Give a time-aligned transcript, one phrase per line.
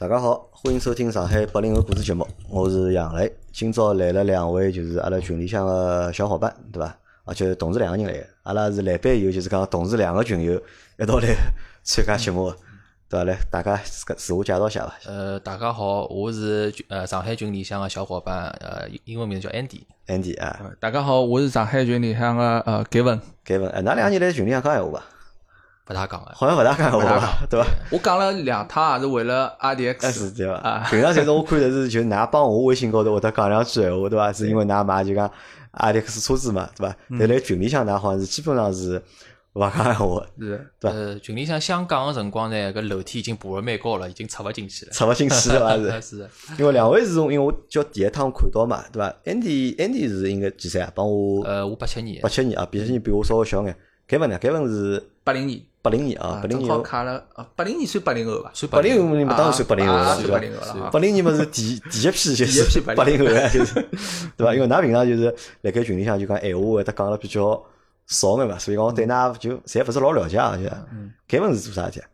[0.00, 3.30] 大家好，欢迎收听上海八零后故事节目，我是杨磊。
[3.52, 6.96] 今朝来了两位，就是阿拉群里向个小伙伴，对伐？
[7.26, 10.58] 而且同时两个人来个，阿拉是来班以后，就是讲同时两个群友
[10.98, 11.28] 一道来
[11.82, 12.50] 参加节目，
[13.10, 13.24] 对伐？
[13.24, 14.94] 来，大家自个自我介绍一下伐？
[15.04, 19.82] 呃，大家好，我是呃上海群里向个小伙伴，呃，英文名字叫 Andy。
[20.06, 23.20] Andy 啊，大家好，我是上海群里向个呃 Gavin。
[23.44, 25.04] 盖文，哎，哪两个人来群里向讲闲话伐？
[25.90, 27.66] 不大讲个，好像勿大讲闲话吧，对伐？
[27.90, 30.36] 我讲了两趟，也是为了 哎，RDX。
[30.36, 30.86] 对伐啊？
[30.88, 34.30] 平常侪是我看的是，就㑚帮我微信高头会得讲两句闲话，对伐？
[34.32, 35.28] 是因为㑚买就讲
[35.72, 36.96] 阿迪克斯车子嘛，对伐？
[37.18, 39.02] 但辣群里向㑚好像是基本上是
[39.54, 44.92] 勿讲闲话，是对呃，群里向想讲个辰光呢，搿楼梯已经爬了蛮高了，已经插勿进去了。
[44.94, 45.76] 插勿进去对伐？
[45.76, 46.00] 是。
[46.00, 50.88] 是的，因为两位是从，因为我叫第一趟看到嘛，对伐？Andy Andy 是应该几岁啊？
[50.94, 53.76] 帮我呃，我八七年八，七年啊，八七年比我稍微小眼。
[54.06, 54.36] 凯文呢？
[54.42, 56.82] 凯文是八零年八零年啊，八零正好年。
[56.82, 58.50] 卡了啊，八零年算八零后吧？
[58.52, 60.84] 算八零后你们当然啊算八零后了，啊对伐八零后了？
[60.84, 63.74] 啊八零年嘛是第第一批就是 八零后啊，就是
[64.36, 64.54] 对伐？
[64.54, 67.62] 因为㑚平常就是辣盖群里向就讲闲话会得讲了比较
[68.06, 70.58] 少眼嘛，所以讲我对㑚就侪勿是老了解啊。
[70.62, 70.68] 就
[71.28, 72.06] 凯文是做啥事体啊？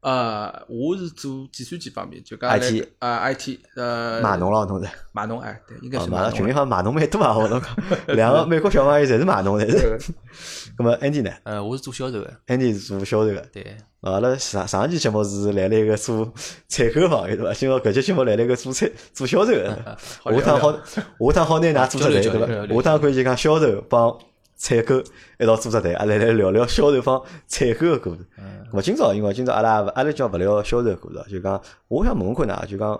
[0.00, 4.88] 呃，我是做计算机方面，就讲 IT 啊 IT 呃码农了，同志。
[5.12, 6.52] 码农哎，对，应该啊，是码农群里。
[6.54, 7.76] 向码农蛮多啊，我侬讲，
[8.16, 9.98] 两个美国小朋友侪是码农，侪是。
[10.78, 13.44] 咁么 Andy 呢呃，我是做销售的，？Andy 是做销售的。
[13.52, 16.32] 对，阿拉上上一期节目是来了一个做
[16.68, 17.52] 采购朋友对伐？
[17.52, 22.30] 今朝搿期节目来了一个做采做销售个， 好聊下趟好聊下趟好拿㑚做出来对
[22.66, 22.82] 伐？
[22.82, 24.16] 下趟可以就讲销售帮
[24.60, 25.02] 采购
[25.38, 28.26] 一道做只队，阿拉来聊聊销售方采购个故事。
[28.70, 32.94] 咁么今朝因为今朝阿拉阿拉叫勿聊销售故事，就讲我想问问看㑚，就讲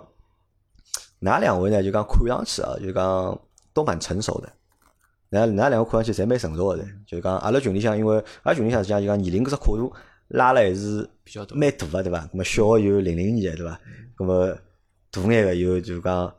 [1.21, 3.39] 㑚两位呢，就讲看上去啊，就讲
[3.73, 4.51] 都蛮成熟的。
[5.29, 9.93] 㑚㑚两个看上去侪蛮成熟个噻，就讲阿拉群里向，因为阿拉群里向实际上就讲年龄搿只跨度
[10.29, 12.27] 拉了还是比较大蛮大个对伐？
[12.33, 13.79] 咁么小个有零零年个对伐？
[14.17, 14.57] 咁么
[15.11, 16.33] 大眼个有就讲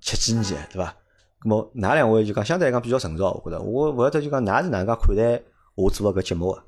[0.00, 0.96] 七几年个对伐？
[1.44, 5.42] 咁么㑚两位就讲相对来讲比较成熟，我觉着我勿晓得就讲㑚是哪能介看待
[5.74, 6.62] 我做个搿节目个？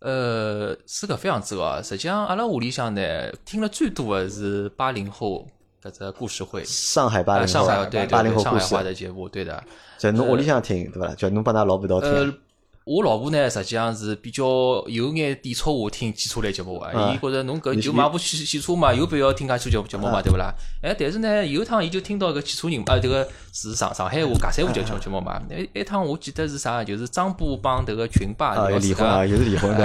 [0.00, 1.82] 呃，是搿副样子个。
[1.82, 5.46] 实际上，阿拉屋里向呢，听了最多的是八零后
[5.82, 9.62] 搿只故事会，上海八零呃上海后，对对对，八零后故上海的节目，对的。
[9.98, 11.14] 就侬屋里向听对伐？
[11.14, 12.38] 就侬帮㑚老婆一道呃听。，
[12.84, 14.44] 我老婆呢，实际上是比较
[14.88, 20.52] 有眼抵触我听汽车类节目个，啊伊觉着侬搿就买部汽汽车嘛，有必要听介汽车节节目嘛，对勿啦？
[20.82, 25.40] 哎，但是呢，有一趟伊就听到搿汽车人啊，迭个是上上海话驾驶话节节节目嘛。
[25.48, 29.84] 那一趟我记得是啥，就是张波帮迭个群霸啊，聊离婚啊， 又是离婚的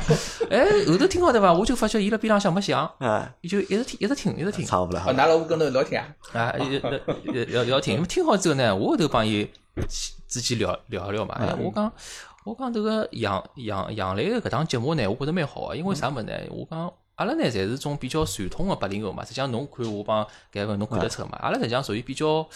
[0.48, 1.52] 哎，后头听好对伐？
[1.52, 4.64] 我就发觉伊辣边浪向没响，啊，伊就一直听，一直听，一直听。
[4.64, 6.40] 差勿多哦，㑚老婆跟侬聊天啊？
[6.40, 9.46] 啊，要要要要听，那么听好之后呢，我后头帮伊
[10.26, 11.34] 之间聊聊一聊嘛。
[11.38, 11.92] 哎，我讲
[12.48, 16.32] 我讲迭个杨杨杨磊个搿档节目呢，我觉着蛮好个，因为啥物事呢？
[16.48, 19.22] 我讲阿拉呢，侪是种比较传统个八零后嘛。
[19.22, 22.48] 实际上侬看我帮搿个侬看得出嘛，阿拉实际上属于比较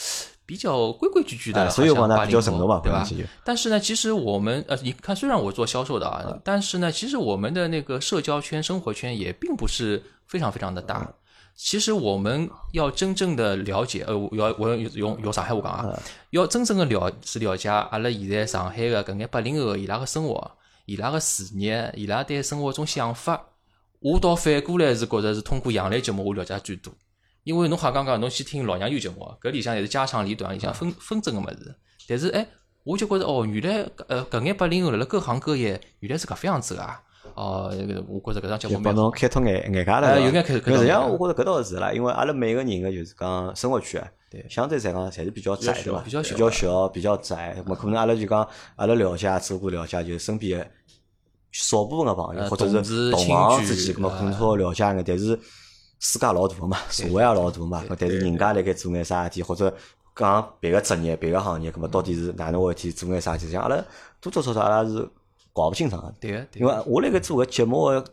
[0.46, 3.06] 比较规规矩矩的，啊所以我讲呢比较成熟嘛80后对吧？
[3.44, 11.12] 但是呢，其实我们呃，你看，虽然我做销售的啊，但是呢，其实我们的那个社交圈、生活圈也并不是非常非常的大。
[11.54, 20.50] 其实我们要真正的了解，呃，我要我要用用上海话讲啊，要真正的了是了解阿拉现在上海的搿眼八零后的伊拉个生活、
[20.86, 23.40] 伊拉个事业、伊拉对生活种想法。
[24.00, 26.92] 我倒反过来是觉着是通过杨澜节目我了解最多，
[27.44, 31.76] 因为侬好刚刚侬去听老娘舅节目，搿里向也是家长里短，里向纷纷争个物事。
[32.08, 32.44] 但是哎，
[32.82, 37.00] 我就觉着哦，原来呃搿眼八零后辣辣各行各业原来是搿副样子啊！
[37.34, 37.72] 哦，
[38.08, 40.20] 我觉着搿档节目帮侬开拓眼眼界了。
[40.20, 46.00] 有眼开实际上，我觉着搿倒是啦，因为阿拉每个人个就是讲生活圈，对相对来讲侪是比较窄，比较对伐？
[46.02, 47.56] 比较小比较窄。
[47.78, 50.66] 可能阿拉就讲，阿拉了解，只不过了解就是身边个
[51.52, 55.38] 少部分个朋友，呃或者是同行之间，咁么可能呃稍微了解眼，但是
[56.00, 59.72] 世界老大个嘛，社会也老大嘛，但是人家辣盖做眼啥事体，或者
[60.16, 63.84] 讲别个职业、别个行业，咁么到底是哪能回事体，做眼啥事体，像阿拉
[64.20, 65.08] 多多少少阿拉是
[65.52, 66.14] 搞勿清爽个。
[66.20, 68.04] 对个，对因为我辣盖做个节目个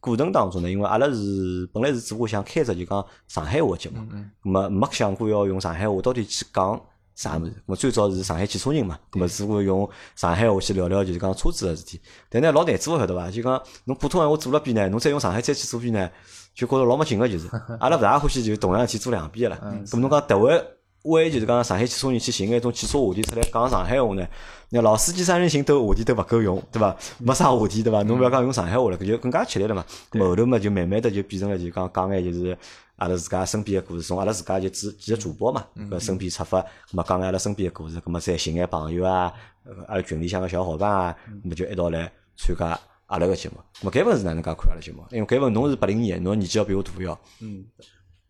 [0.00, 3.98] 过程当中呢，因为阿拉是本来是做想开只就讲上海话节目，
[4.44, 6.80] 咁么没想过要用上海话到底去讲
[7.16, 7.50] 啥物事。
[7.50, 12.00] 咁么最早是上海汽车人嘛，咁么只顾用上海话去聊聊就是讲车子个事体。
[12.28, 13.28] 但呢老难做个晓得伐？
[13.30, 16.08] 就讲侬普通闲话做了遍呢，侬再用上海再去做遍呢，
[16.54, 17.48] 就觉着老没劲个就是。
[17.80, 19.60] 阿拉勿大欢喜就同样事体做两遍个啦。
[19.84, 20.64] 咁么侬讲迭位
[21.02, 24.26] 为就是讲上海汽车人去寻眼种汽车话题出来讲上海话呢？
[24.70, 26.94] 那老司机三人行都话题都勿够用，对伐？
[27.18, 28.02] 没啥话题，对伐？
[28.02, 29.84] 侬勿要讲用上海话了，搿就更加吃力了嘛。
[30.10, 32.56] 咁后头嘛，就慢慢的就变成了就讲讲眼就是
[32.96, 39.32] 阿拉自家身边个故事，从阿拉自家就几几个主播嘛，搿身边出发，咁么讲眼阿拉身边个故事，咁么再寻眼朋友啊，
[39.64, 43.56] 呃阿拉群里向个小伙伴啊，咁么就一道来参加阿拉个节目。
[43.80, 45.02] 咾么搿份是哪能介看阿拉节目？
[45.12, 47.18] 因为搿份侬是八零年，侬年纪要比我大要。
[47.40, 47.64] 嗯，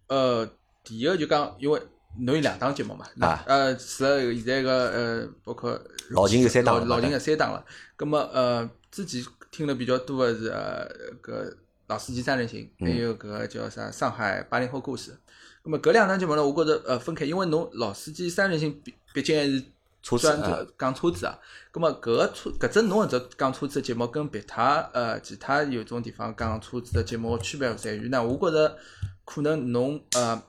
[0.06, 0.48] 呃，
[0.84, 1.80] 第一个就讲，因为
[2.16, 7.64] 侬有两档节目嘛，啊呃，除了现在个呃，包括老秦有三档了老老秦有三档了。
[7.96, 10.88] 咁么呃，之前听的比较多的是呃
[11.22, 11.54] 搿
[11.86, 15.16] 老司机三人行，还有搿个叫啥上海八零后故事。
[15.62, 19.62] 咁么搿两档节目呢，我觉着呃分开，因为侬老司机三人行毕毕竟还是
[20.02, 21.38] 车子讲车子啊。
[21.72, 28.76] 咁么搿个车搿只侬搿只讲车子的节目跟别他呃其他有种地方讲车子的节目区别在于呢，我觉着
[29.24, 30.42] 可能侬呃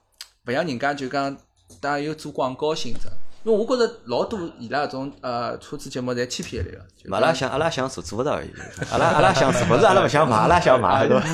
[0.45, 1.37] 勿像人家就讲
[1.79, 3.07] 带有做广告性质，
[3.43, 7.15] 因为我觉着老多伊拉搿种呃车子节目侪欺骗一类个。
[7.15, 8.49] 阿拉想阿拉想做做勿到而已。
[8.91, 11.25] 阿拉阿拉想做，勿是阿拉勿想买，阿拉想买， 对伐？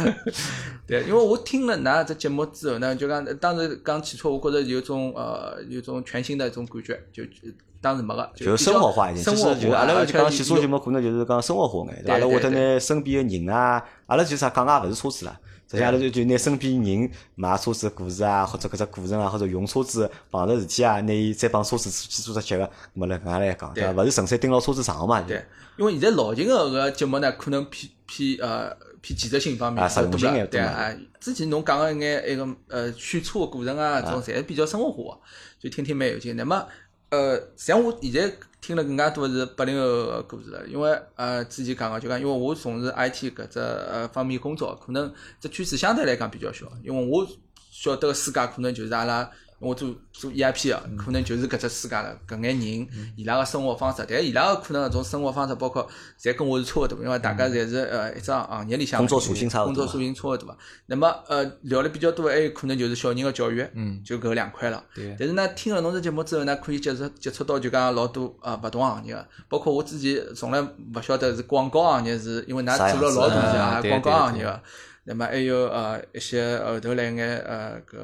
[0.88, 7.52] 对，因为我听了㑚只节目之后呢，就讲当时刚起初，我觉着有种呃有种全新的一种感觉，就就
[7.82, 12.14] 当时没个，就生活化一点，生活其实就是阿拉就讲汽车节目，可能就是讲生活化眼，对伐？
[12.14, 15.36] 阿拉会得拿身边个人啊，阿拉就啥讲也勿是车子啦，
[15.68, 23.92] 实际上阿拉就就拿身边人买车子个故事啊，或者搿只过程啊，或者用车子碰着事体啊，拿伊再帮车子去做只结合，咾么来搿样来讲，对伐？
[23.94, 25.22] 勿是纯粹盯牢车子上嘛？
[25.22, 25.44] 对，
[25.78, 30.96] 因为现在老秦个搿个节目呢，可能偏偏呃偏技术性方面多了性也多嘛对啊。
[31.20, 35.22] 之前侬讲个一眼埃个呃选车个过程啊，这种侪是比较生活化个，
[35.60, 36.36] 就听听蛮有劲。
[36.36, 36.66] 那么
[37.10, 38.32] 呃，像我现在
[38.66, 47.28] 听了更加多是八零后的故事了，因为呃之前讲个就讲，因为我从事 IT 搿只呃方面工作，可能这圈子相对来讲比较小，因为我
[47.70, 49.30] 晓得个世界可能就是阿拉。
[49.66, 55.90] 我做做 EIP 个，可能就是搿只世界了，搿眼人伊拉个生活方式，但伊拉个可能搿种生活方式，包括
[56.22, 60.56] 侪跟我是差勿多，因为大家侪是呃一张行业里向工作属性差勿多工作属性差勿多嘛。
[60.86, 64.84] 那么呃聊了比较多，还有可能就是小人个教育，嗯就搿两块了。
[64.94, 74.62] 对但是呢，听了侬只节目之后呢，可以接触接触到就讲老多啊勿同行业个，包括我之前从来勿晓得是广告行业是，因为㑚做了老多年啊啊对广告行业个。
[75.08, 77.96] 那么还有呃一些后头来眼呃搿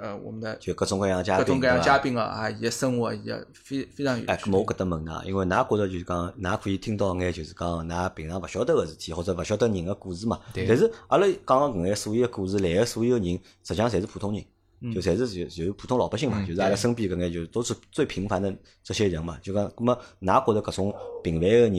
[0.00, 4.50] 呃我们的就各种各样嘉宾，各种各样嘉宾啊啊，伊个生活伊个非非常有哎，趣咁。
[4.50, 10.38] 么我搿搭问㑚，因为㑚觉着就是讲，㑚可以听到眼就是讲，㑚平常勿晓得个事体，或者勿晓得人个故事嘛。
[10.52, 14.44] 对但是阿拉讲个搿眼所有个故事，来个所有个人，实际上侪是普通人，
[14.80, 19.38] 嗯就侪是就就是普通老百姓嘛，就是阿拉身边搿眼就都是最平凡的这些人嘛。
[19.42, 21.74] 就讲，咁么㑚觉着搿种平凡个人，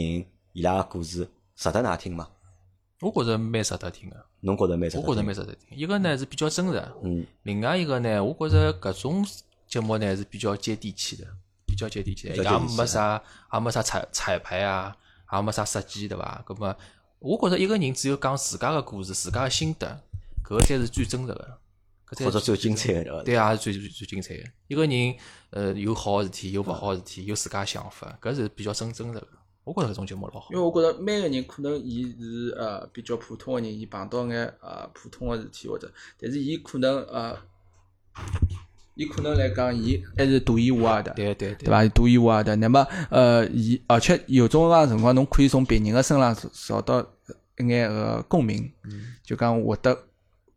[0.53, 2.27] 伊拉个故事值得㑚听嘛？
[2.99, 5.07] 我觉着蛮值得听个，侬觉着蛮值得听？
[5.07, 5.77] 我觉着蛮值得听。
[5.77, 9.23] 一个呢是比较真实，嗯，另外一个呢，我觉着搿种
[9.67, 11.27] 节目呢是比较接地气的，
[11.67, 12.43] 比较接地气的，也
[12.75, 13.21] 没啥
[13.53, 14.95] 也没啥彩彩排啊，
[15.31, 16.41] 也没啥设计，对伐？
[16.43, 16.75] 葛么，
[17.19, 20.01] 我觉着一个人只有讲自家个故事、自家个心得，
[20.43, 21.59] 搿才是最真实个，
[22.09, 23.23] 搿才是或者最精彩个对伐？
[23.23, 24.43] 对啊，是最最最精彩个。
[24.69, 25.15] 一个人
[25.51, 29.27] 呃有好个事体，有勿好个事体，有自家想法，搿是比较真真实个。
[29.67, 30.57] 我觉着搿种节目老好因。
[30.57, 37.37] 为我觉着每个人可能伊是呃比较普通个人，伊碰到眼呃普通个事体或者，但是伊可能呃，
[38.95, 41.85] 伊可能来讲，伊还是独一无二的，对对对对伐？
[41.89, 42.55] 独一无二的。
[42.55, 47.01] 那么呃，伊而且有种介辰光，侬可以从别人个身上找到
[47.59, 48.71] 一眼个共鸣，
[49.21, 49.93] 就讲获得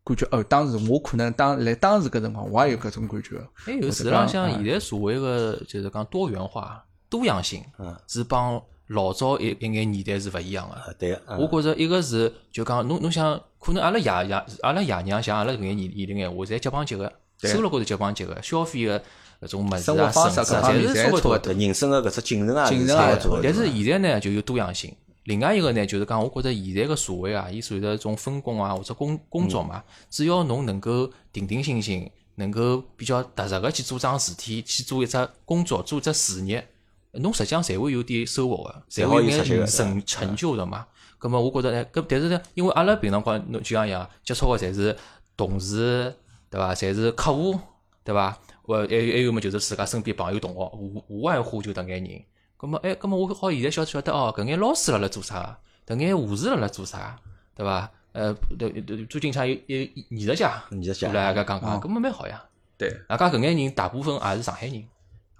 [0.03, 3.39] 感觉哦，当时我可能当来当时搿辰光，我也有搿种感觉。
[3.53, 8.59] 还有事实或者讲啊浪向现在社会个就是讲多元化、多样性嗯，是帮
[8.93, 10.75] 老早一一眼年代是勿一样个。
[10.75, 18.99] 啊，对个，嗯我觉着一个是就讲侬侬想，可能阿拉爷爷阿拉爷娘像阿拉搿眼年年龄闲话，侪结帮结个，收入高头结帮结个，消费个
[19.41, 23.17] 搿种物事啊、生活方式啊，侪是差勿多人生个搿只进程啊，进程啊。
[23.41, 24.93] 但是现在呢，就有多样性。
[25.25, 36.67] 另外一个呢，就是讲，我觉着现在个社会啊，伊随着种分工啊或者工工作嘛，只要侬能够定定心心，能够比较踏实个去做桩事体，去做一只工作，做一只事业，
[37.13, 40.87] 侬实际上侪会有点收获个，侪会有眼有出息的成成就的嘛。
[41.19, 44.97] 咁么，我觉着呢，咁但是呢，因为阿拉平常光侬就像一样接触个侪是
[45.37, 46.13] 同事，
[46.49, 46.73] 对伐？
[46.73, 47.59] 侪是客户，
[48.03, 48.37] 对伐？
[48.63, 52.21] 或还有还有么，就是自家身边朋友同学，无无外乎就迭眼人。
[52.57, 57.19] 咁么，哎，咁么我好现在晓晓得哦，搿眼老师辣辣做啥，迭眼护士辣辣做啥，
[57.55, 57.91] 对伐？
[58.13, 59.77] 呃，对对，最近像有有
[60.09, 62.43] 艺术家，艺术家过来搿讲哦讲，咁么蛮好呀。
[62.77, 64.83] 对，大家搿眼人大部分也是上海人，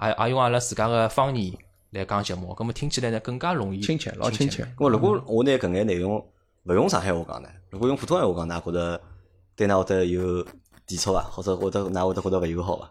[0.02, 1.54] 也也用阿拉自家个方言
[1.92, 4.64] 来讲节目，咁么听起来呢更加容易亲切，老亲切。
[4.78, 6.26] 咁么如果我拿搿眼内容
[6.64, 7.50] 勿用上海话讲呢？
[7.70, 9.02] 如果用普通闲话讲，㑚觉得
[9.56, 10.46] 对㑚会得有
[10.86, 11.22] 抵触伐？
[11.22, 12.90] 或者会得㑚会得觉得勿友好伐？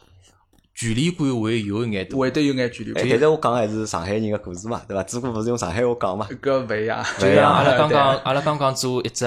[0.74, 2.16] 距离感会有一眼大。
[2.16, 5.02] 会得有眼距离哎，感，但是我讲的还是上海人个故事嘛，对伐？
[5.02, 6.26] 只不过勿是用上海话讲嘛。
[6.42, 7.04] 搿勿一样。
[7.18, 9.24] 就像阿拉刚刚阿拉刚刚做一只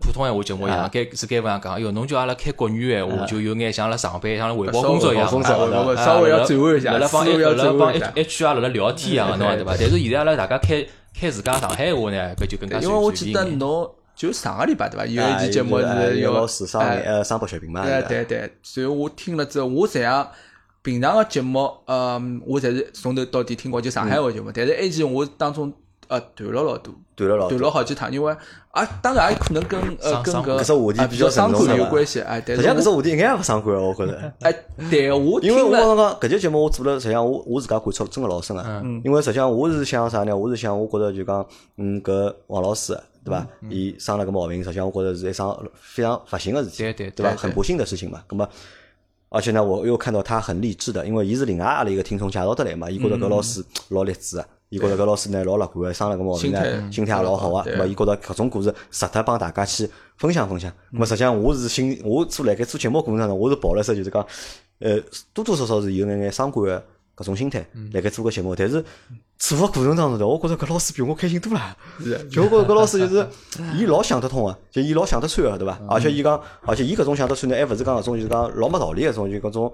[0.00, 9.76] 普通闲话节目一样，该是该勿样讲，哟，侬叫阿拉开国语闲话，就有眼像阿拉上班像汇报工作一样，稍微要转换一下，辣辣帮辣辣帮 H R 辣辣聊天一样， 侬对伐？
[9.78, 15.06] 但是现在阿拉大家开开自家上海话呢，搿就更加因为我记得侬就上个礼拜对伐？
[15.06, 18.50] 有一期节目是有老师商呃商博血评嘛，对对对。
[18.62, 20.28] 所以我听了之后，我实际上
[20.82, 25.72] 平常个节目，呃，我侪是从头到底听过就上海话节目，但是埃期我当中。
[26.10, 28.36] 呃，断了老多，断了老，断了好几趟，因为
[28.72, 34.32] 啊，当然也可能跟呃跟搿只话题比较伤感有关系，哎，实际上搿只话题应该也勿伤感，我觉着。
[34.42, 34.52] 哎，
[34.90, 38.82] 对，我 因为我刚刚搿节节目我做了，实际上我我自家感触真个老深啊。
[39.04, 40.36] 因为实际上我是想啥呢？
[40.36, 43.46] 我是想，我觉着就讲，嗯，搿王老师对伐？
[43.68, 47.36] 伊生了个毛病，实际上我觉着是一桩非常勿幸个事体，对对对吧？
[47.38, 48.20] 很不幸的事情嘛。
[48.28, 48.48] 咁么，
[49.28, 54.46] 而且呢，我又看到他很励志的，因为伊是另外阿拉一个听众介绍得来嘛，伊觉着搿老师老励志啊。
[54.70, 60.70] 伊觉着搿老师呢老乐观个，生了个毛病呢，心态也老好个，咾么伊觉着搿种故事值得帮大家去分享分享。
[60.92, 64.24] 咾么实际上我是心，我做辣盖做节目过程当中，我是抱了说就是讲，
[64.78, 64.96] 呃，
[65.34, 66.84] 多多少少是有眼眼伤感个
[67.16, 68.54] 搿种心态辣盖做个节目。
[68.54, 68.84] 但是
[69.38, 71.76] 做个过程当中头，我觉着搿老师比我开心多了。
[72.30, 73.26] 就我觉着搿老师就是
[73.76, 75.80] 伊老想得通个，就伊老想得穿个，对伐？
[75.88, 79.72] 而且伊讲，而且伊搿种想得穿呢，还勿是讲搿种就是讲老没道理个种，就搿种。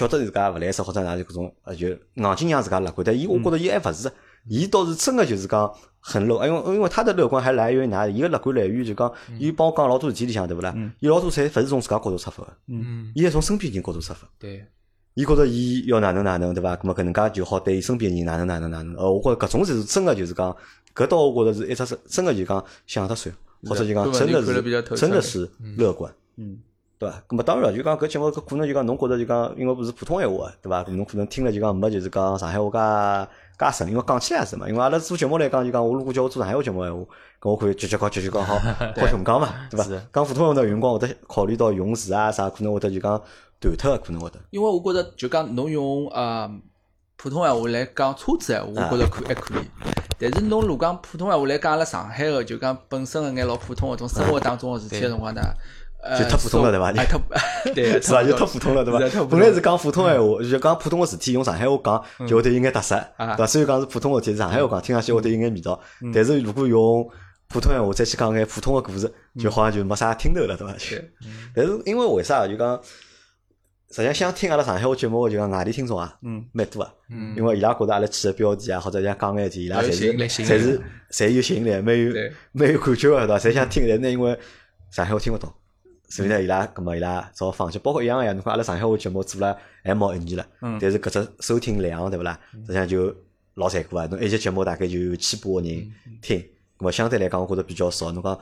[0.00, 4.10] 晓得自家勿来塞或者哪就搿种呃就硬劲让自家乐观，但伊我觉着伊还勿是，
[4.48, 8.06] 伊倒是真个就是讲很乐，因为因为他的乐观还来源于哪？
[8.06, 10.74] 伊个乐观来源于就讲，伊帮我讲老多事体里向对勿啦？
[11.00, 14.26] 伊老多侪勿是从自家角度出发个，嗯，伊还从身边人角度出发。
[14.38, 14.66] 对，
[15.12, 16.74] 伊觉着伊要哪能哪能对伐？
[16.76, 18.94] 咾么搿能介就好对身边人哪能哪能哪能。
[18.96, 20.56] 呃，我觉着搿种才是真个就是讲，
[20.94, 23.34] 搿倒我觉着是一只是真个就讲想得算，
[23.66, 26.10] 或者就讲真的是真的是乐观。
[26.36, 26.58] 嗯。
[27.00, 27.22] 对伐？
[27.26, 30.82] 咁么当然就讲搿节目搿可能就讲侬觉着就讲，因为不是普通闲话，对伐？
[30.88, 33.26] 侬可能听了就讲没就是讲上海话
[33.58, 34.68] 介介顺，因为讲起来是嘛。
[34.68, 37.00] 因为阿拉做节目来讲就讲，我如果叫我做上海话节目闲话，
[37.40, 38.54] 搿我可以直接讲直接讲好，
[39.00, 39.84] 好雄讲嘛，对伐？
[40.12, 43.18] 讲普通话的辰光会得考虑到用词啊啥，可能会得就讲
[43.58, 44.38] 断脱，可能会得。
[44.50, 46.50] 因为我觉着就讲侬用呃
[47.16, 49.64] 普通闲话来讲车子闲话，我觉着可还可以。
[50.18, 55.40] 但是侬如果讲普通闲话来讲阿拉上海个，就讲本身个眼老普通个种生活当中个事体个辰光呢。
[56.18, 56.92] 就太普通了，对伐？
[57.74, 58.22] 对，是伐？
[58.24, 59.24] 就太普通了，对伐？
[59.30, 63.46] 本来是讲普通闲话，就讲普通个事体，用上海话讲就会得有眼特色，对伐？
[63.46, 65.78] 虽然讲是普通个事体，上海话讲听上去会得有眼味道。
[66.14, 67.06] 但是如果用
[67.48, 70.74] 普通闲话再去讲眼普通个故事，就好像就没啥听头了，对伐？
[71.54, 72.46] 但是因为为啥？
[72.46, 72.80] 就讲
[73.92, 76.16] 实际上想听阿拉上海话节目，就讲外地听众啊，
[76.52, 76.90] 蛮多啊。
[77.36, 80.12] 因为伊拉觉得阿拉起个标题啊，或者像讲眼事，伊拉侪是
[80.44, 80.80] 侪是
[81.10, 82.12] 侪有吸引力，蛮有
[82.52, 83.38] 蛮有感觉个，对伐？
[83.38, 84.38] 侪想听，但是呢，因为
[84.92, 85.52] 上海话听勿懂。
[86.10, 88.32] 所以呢，伊拉搿么伊拉只好放弃，包括一样个呀。
[88.32, 90.46] 侬看阿拉上海话节目做了还毛一年了，
[90.80, 92.38] 但是搿只收听量对勿啦？
[92.52, 93.14] 实际上就
[93.54, 94.06] 老残酷啊！
[94.10, 96.38] 侬一集节目大概就有千把个人听，
[96.78, 98.10] 搿么相对来讲我觉着比较少。
[98.10, 98.38] 侬讲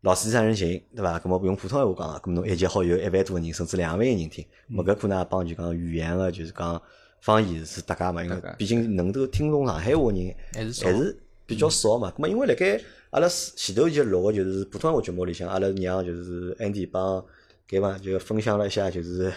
[0.00, 1.18] 老司机三人行对伐？
[1.18, 4.44] 搿么用普通闲话讲，搿么侬一集好有一万多个人，甚至两万个人听。
[4.70, 6.80] 搿么搿可能帮就讲语言个就是讲
[7.20, 12.12] 方言是搭界嘛，因为毕竟能够听懂上海话人还是比较少嘛。
[12.16, 17.24] 搿么因为辣盖阿拉前头就录个就是普通话节目里向，阿拉娘就是 Andy 帮
[17.68, 19.32] 搿帮就分享了一下就是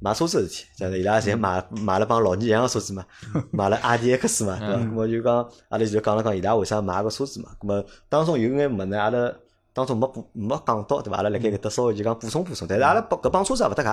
[0.00, 3.04] 买车子事体，就是伊拉侪买买了帮老年一样个车子嘛，
[3.52, 4.74] 买了 RDX 嘛，对伐？
[4.74, 5.36] 咾么就讲
[5.68, 7.50] 阿拉就讲了讲伊拉为啥买个车子嘛？
[7.60, 9.32] 咁么当中有眼物呢，阿拉
[9.72, 11.16] 当中没补没讲到，对伐？
[11.18, 13.88] 阿拉辣盖搿搭稍微就讲补充补充，但是阿拉搿帮车子也勿搭界，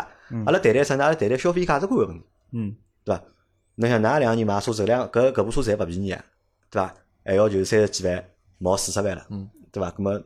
[0.45, 1.03] 阿拉谈谈啥呢？
[1.03, 3.23] 阿拉谈谈消费价值观个问题，嗯，对伐？
[3.75, 6.23] 侬想㑚两个人买车子，两搿搿部车子还勿便宜啊，
[6.69, 6.93] 对伐？
[7.23, 8.23] 还要就是三十几万。
[8.63, 9.91] 毛四十万了，嗯，对伐？
[9.97, 10.21] 那么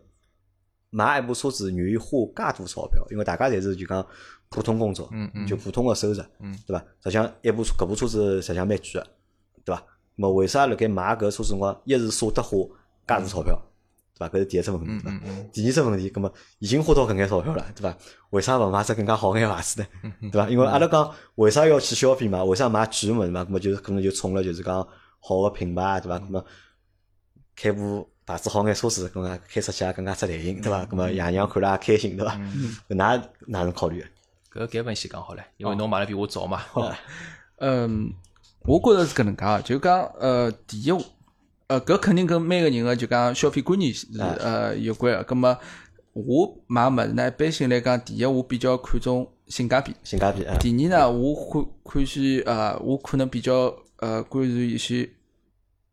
[0.89, 4.05] 买一部车子愿意花介多钞票，因为大家侪是就讲
[4.49, 6.83] 普通工作，嗯嗯，就普通个收入，嗯，对伐？
[7.01, 9.07] 实际上一部搿部车子实际上蛮贵个，
[9.63, 9.81] 对伐？
[10.17, 12.57] 那么为啥辣盖买搿车子辰光，一是舍得花
[13.07, 13.57] 介多钞票，
[14.19, 14.29] 对伐？
[14.35, 15.19] 搿是第一只问题，对伐？
[15.53, 17.97] 第二只问题，那么已经花到搿眼钞票了，对伐？
[18.31, 19.87] 为啥勿买只更加好眼牌子呢？
[20.23, 20.49] 对伐？
[20.49, 22.43] 因为阿拉讲为啥要去消费嘛？
[22.43, 23.43] 为啥买贵物事嘛？
[23.43, 24.85] 那么就是可能就冲了就是讲
[25.21, 26.17] 好个品牌，对伐？
[26.17, 26.45] 那么
[27.55, 28.09] 开部。
[28.27, 30.83] 牌子好眼车子，咁啊开出去也更加出台型，对伐？
[30.87, 32.35] 咁么爷娘看了也开心，对伐？
[32.87, 34.03] 哪哪能考虑？
[34.51, 36.63] 搿搿问先讲好唻，因为侬买了比我早嘛。
[37.59, 38.11] 嗯，
[38.63, 40.91] 我觉着是搿能介，就讲呃，第一，
[41.67, 45.23] 呃，搿肯定跟每个人个就讲消费观念是呃有关个。
[45.23, 45.55] 咁么
[46.13, 50.43] 我买物事呢，一般性来讲，第一我比较看重性价比，性价比。
[50.59, 55.07] 第二呢，我看看些呃，我可能比较呃关注一些。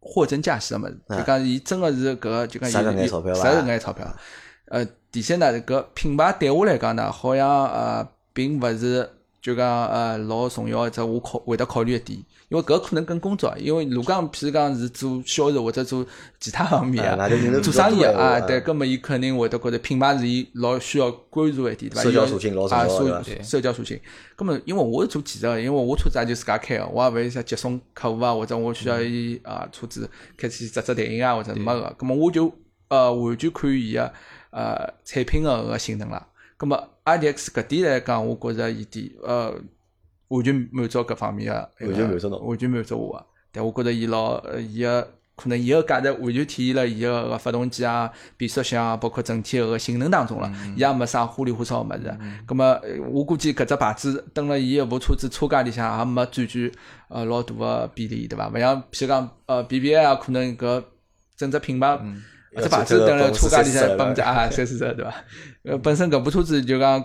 [0.05, 4.17] 货真价实个物事，就讲伊真个是搿个，就讲有值眼钞票值眼钞票。
[4.67, 9.09] 呃，第三呢，搿品牌对我来讲呢，好像呃，并勿是
[9.41, 12.19] 就讲呃老重要，只我考会得考虑一点，
[12.53, 16.05] 因为搿可能跟工作，因为如果讲譬如讲是做销售或者做
[16.39, 17.27] 其他方面啊，
[17.63, 22.03] 做生意啊，对，葛么伊肯定会得觉得品牌是伊老需要关注一点，对伐？
[22.03, 23.99] 社交属性老重要，对社交属性。
[24.37, 30.07] 葛么因为我是做汽车，因为我车子也就自家开个，我也勿会想接送客户啊，或者我需要伊啊车子
[30.37, 32.53] 开去只只电影啊或者没个，葛么我就
[32.89, 34.13] 呃完全看伊个
[34.51, 36.27] 呃产品个搿个性能了。
[36.59, 39.55] 葛么 i d x 搿点来讲，我觉着伊点呃
[40.37, 43.27] 完全满足各方面个，完全满足侬，完全满足我个。
[43.53, 50.53] 但我觉着伊老伊个可能伊个价值完全体现了伊个个发动机啊、变速箱啊，包括整体个性能当中了。
[50.77, 52.19] 伊也没啥花里胡哨个物事。
[52.47, 56.73] 咁么我估计搿只牌子登了伊一部车子车架里向也没占据
[57.09, 58.49] 呃老大个比例，对伐？
[58.49, 60.83] 勿像譬如讲呃 BBA 啊，可能搿
[61.37, 61.99] 整只品牌。
[62.55, 65.15] 这牌子等了车架里向百分之啊三四十对伐？
[65.65, 67.03] 呃，本身搿部车子就讲，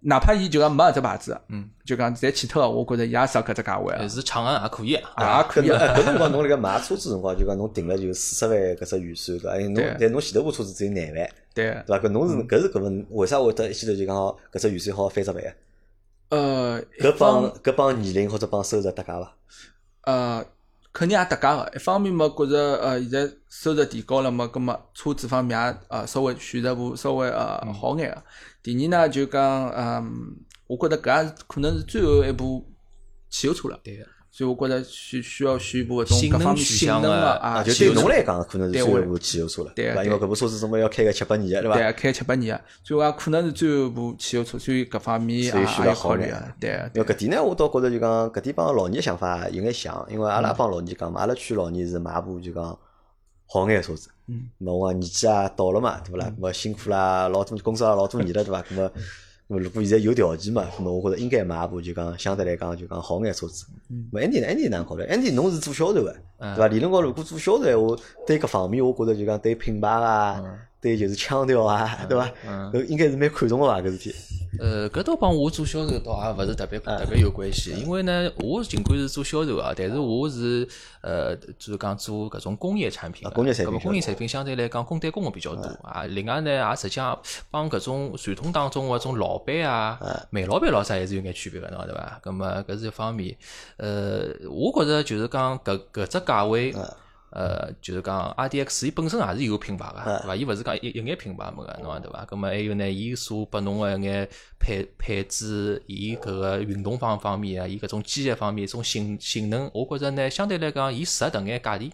[0.00, 4.06] 哪怕伊就讲没搿只牌子，嗯，就讲在其他，我觉着伊也值搿只价位啊。
[4.06, 5.02] 是长安也可以，也
[5.48, 5.68] 可以。
[5.68, 9.58] 搿辰光侬辣盖买车子辰光，就讲侬定了就四十万搿只预算对伐？
[9.68, 11.98] 侬但侬前头部车子只有廿万，对对伐？
[11.98, 14.16] 搿侬是搿是搿份，为啥会得一记头就讲
[14.52, 15.42] 搿只预算好翻十万？
[16.28, 19.32] 呃，搿帮搿帮年龄或者帮收入搭界伐？
[20.02, 20.44] 呃。
[20.92, 28.22] 肯定也搭界个，一方面嘛，觉着呃现在收入提高了嘛，葛么车子方面也呃稍微选择部稍微呃好眼个。
[28.74, 32.66] 第二呢，就讲嗯，我觉得搿也是可能是最后一部
[33.30, 33.78] 汽油车了。
[33.84, 34.04] 对。
[34.32, 40.04] 所以我觉着需需要选一部搿种各方面性能的啊，就对侬来讲，可能是最后一部汽油车了，对伐？
[40.04, 41.76] 因为搿部车子总归要开个七八年个，对伐？
[41.76, 46.54] 对，开七八年个，所以讲可能是最后一部汽油车，所以各方面啊需要考虑啊。
[46.60, 52.78] 对，因为搿点呢，我倒觉着就讲搿点帮老年想法有眼像，因为阿拉帮老年讲嘛，阿拉劝老年是买部就讲
[53.46, 54.10] 好眼车子。
[54.28, 54.48] 嗯。
[54.58, 56.32] 那我年纪啊到了嘛，对勿啦？
[56.36, 58.62] 咾么辛苦啦，老多工作也老多年了，对伐？
[58.62, 58.90] 咾么。
[59.48, 63.64] 么如果现在有条件嘛，么我觉着应该买一部就讲相对来讲就讲好眼车子。
[64.10, 66.66] 么 Andy 呢？Andy 哪考虑？Andy 侬是做销售个，对伐？
[66.66, 70.42] 理论高如果做销售闲话，对各方面我觉着就讲对品牌啊，
[70.86, 72.30] 对就是腔调啊，对伐？
[72.72, 73.80] 搿应该是蛮看重个伐？
[73.80, 74.14] 搿事体。
[74.58, 80.66] 呃，搿倒帮我做销售倒也勿是特别特别有关系，因为呢，我尽管是做销售啊，但是我是
[81.02, 86.04] 呃，就是讲做搿种工业产品，工业产品，工业产品相对来讲工代工个比较多啊。
[86.08, 87.18] 另外呢，也实际上
[87.50, 89.98] 帮搿种传统当中个种老板啊、
[90.30, 92.20] 煤老板老啥还是有眼区别个，对伐？
[92.22, 93.36] 搿么搿是一方面。
[93.76, 96.72] 呃，我觉着就是讲搿搿只价位。
[97.36, 100.34] 呃，就是讲 R D X，伊本身也是有品牌个，对伐？
[100.34, 102.24] 伊勿是讲一一眼品牌没个，侬讲对伐？
[102.24, 104.26] 咁么还有呢，伊所拨侬个一眼
[104.58, 111.92] 配配置，伊搿个运动方方面啊，伊搿种机械方面，一种性性能，我觉着呢，相对来讲，伊值迭眼价钿。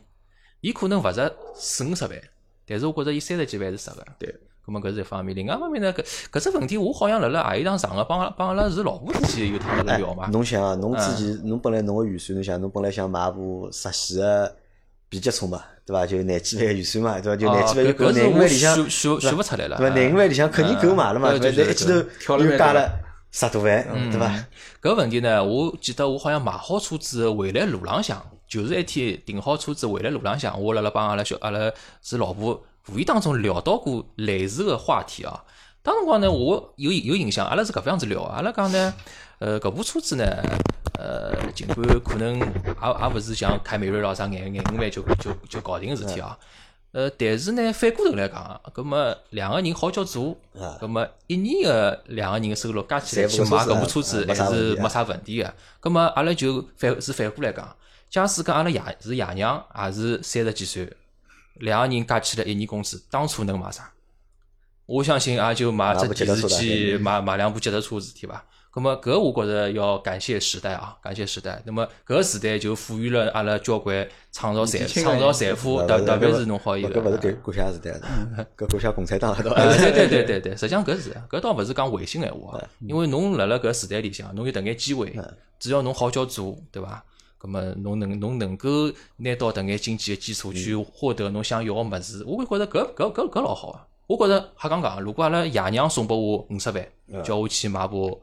[0.61, 2.12] 伊可能勿值四五十万，
[2.64, 4.07] 但是我觉着伊三十几万是值个。
[4.20, 4.33] 对，
[4.64, 5.35] 咁么搿是一方面。
[5.35, 10.28] 另外一方面呢，搿搿只问题，我好像辣辣何一趟上个帮帮阿拉是老婆之间有趟辣辣聊嘛。
[10.28, 14.57] 侬想啊，侬之前侬本来侬个预算，侬想侬本来想买部实系个。
[15.12, 16.07] 比较冲嘛，对伐？
[16.07, 17.37] 就廿几万预算嘛，对伐？
[17.37, 19.94] 就廿几万就够廿五万里向，选选勿出来了，对伐？
[19.94, 21.70] 廿五万里向肯定够买了嘛，对伐？
[21.70, 21.85] 一记
[22.25, 22.90] 头又加了
[23.31, 24.33] 十多万，对伐？
[24.81, 31.70] 搿问题呢，我记得我好像买好车子回来路浪向，就是一天订好车子回来路浪向，我辣辣帮阿拉小阿拉
[32.03, 35.44] 是老婆无意当中聊到过类似个话题啊。
[35.83, 38.94] 当辰光呢，我有有印象，阿拉是搿副样子聊，阿拉讲呢，
[39.42, 40.24] 呃，搿部车子呢。
[40.98, 46.38] 呃，尽管可能也也勿是像开美瑞咯啥眼眼五万就就就搞定个事体啊。
[46.92, 50.37] 呃，但是呢，反过头来讲，葛么两个人好叫做，
[50.81, 55.52] 葛么一年个两个人个收入加起来去买搿部车子还是没啥问题个。
[55.81, 57.76] 葛么阿拉就反是反过来讲，
[58.09, 60.88] 假使讲阿拉爷是爷娘，也是三十几岁，
[61.55, 63.90] 两个人加起来一年工资，当初能买啥？
[64.87, 68.44] 我相信也就买只电视机，买买两部脚踏车事体伐？
[68.73, 71.63] 咁么，搿我觉着要感谢时代啊，感谢时代。
[71.67, 76.89] 那么，搿个时代就赋予了阿拉交关创造财创造财富，特特别是侬好一个。
[76.89, 77.91] 搿勿是对国家时代，
[78.57, 85.15] 搿国家共产党对对对对对，实际上搿是，搿倒勿是讲违心闲话，因为侬辣辣搿时代里向，侬有迭眼机会，
[85.61, 87.05] 只要侬好叫做，对伐？
[87.39, 88.69] 咁么，侬能侬能够
[89.19, 93.85] 拿到迭眼经济个基础去获得侬想要个物事，我会觉着搿搿搿搿老好啊！
[94.07, 96.87] 我觉着瞎讲讲，如果阿拉爷娘送拨我五十万，
[97.23, 98.23] 叫我去买部。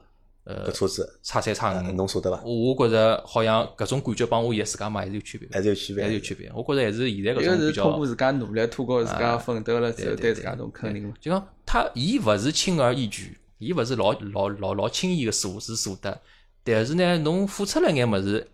[0.50, 2.42] 呃，车子差三差五，侬舍得伐？
[2.44, 6.52] 我觉着好像搿种感觉帮我现在自家买还是有区别，还是有区别，还是有区别。
[6.56, 7.84] 我觉着还是现在搿种比较。
[7.84, 11.14] 通过自家努力，通过自家奋斗了之后，对自家种肯定嘛。
[11.22, 16.20] 就讲他，伊勿是轻而易举，伊勿是老老老老轻易个所是所得，
[16.64, 18.48] 但是呢，侬付出了眼物事，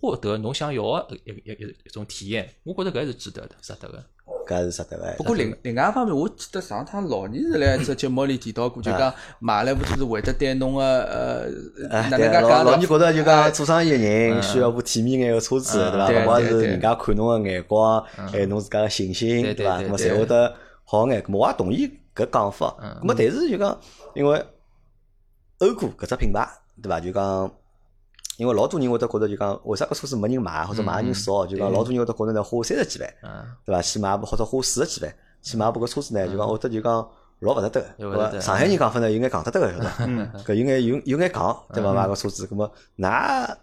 [0.00, 4.04] 获得侬想要个一一一一种体验，我觉着搿还是值得的，值得个。
[4.46, 5.14] 搿是值得个。
[5.18, 11.46] 不过另另外一方面，我记得上趟老年是辣一只节目里提到过，就讲买了部车是会得对侬个呃，
[11.88, 12.70] 哪能介老讲呢？
[12.70, 16.06] 老年觉得就讲哎做生意个人需要部体面眼个车子，对伐？
[16.06, 19.80] 对勿光是人家看侬个眼光，还有侬自家个信心，对对伐？
[19.80, 21.22] 咁么才会得好眼。
[21.22, 22.74] 咁么我也同意搿讲法。
[23.02, 23.78] 咾么但是就讲，
[24.14, 24.44] 因为
[25.58, 26.48] 欧股搿只品牌，
[26.82, 27.00] 对伐？
[27.00, 27.50] 就讲。
[28.38, 31.44] 因为老多人会得觉得就讲，为啥搿车子没人买，或者买个人少？
[31.44, 33.82] 就讲老多人会得觉得呢，花三十几万，嗯，对伐？
[33.82, 38.40] 去买部或者花四十几万去买部搿车子呢，就讲会得就讲老勿值得，对伐？
[38.40, 40.04] 上海人讲法呢，有眼讲得得个，晓得伐？
[40.46, 41.92] 搿有眼有有眼讲，对伐？
[41.92, 43.56] 买个车子，葛么㑚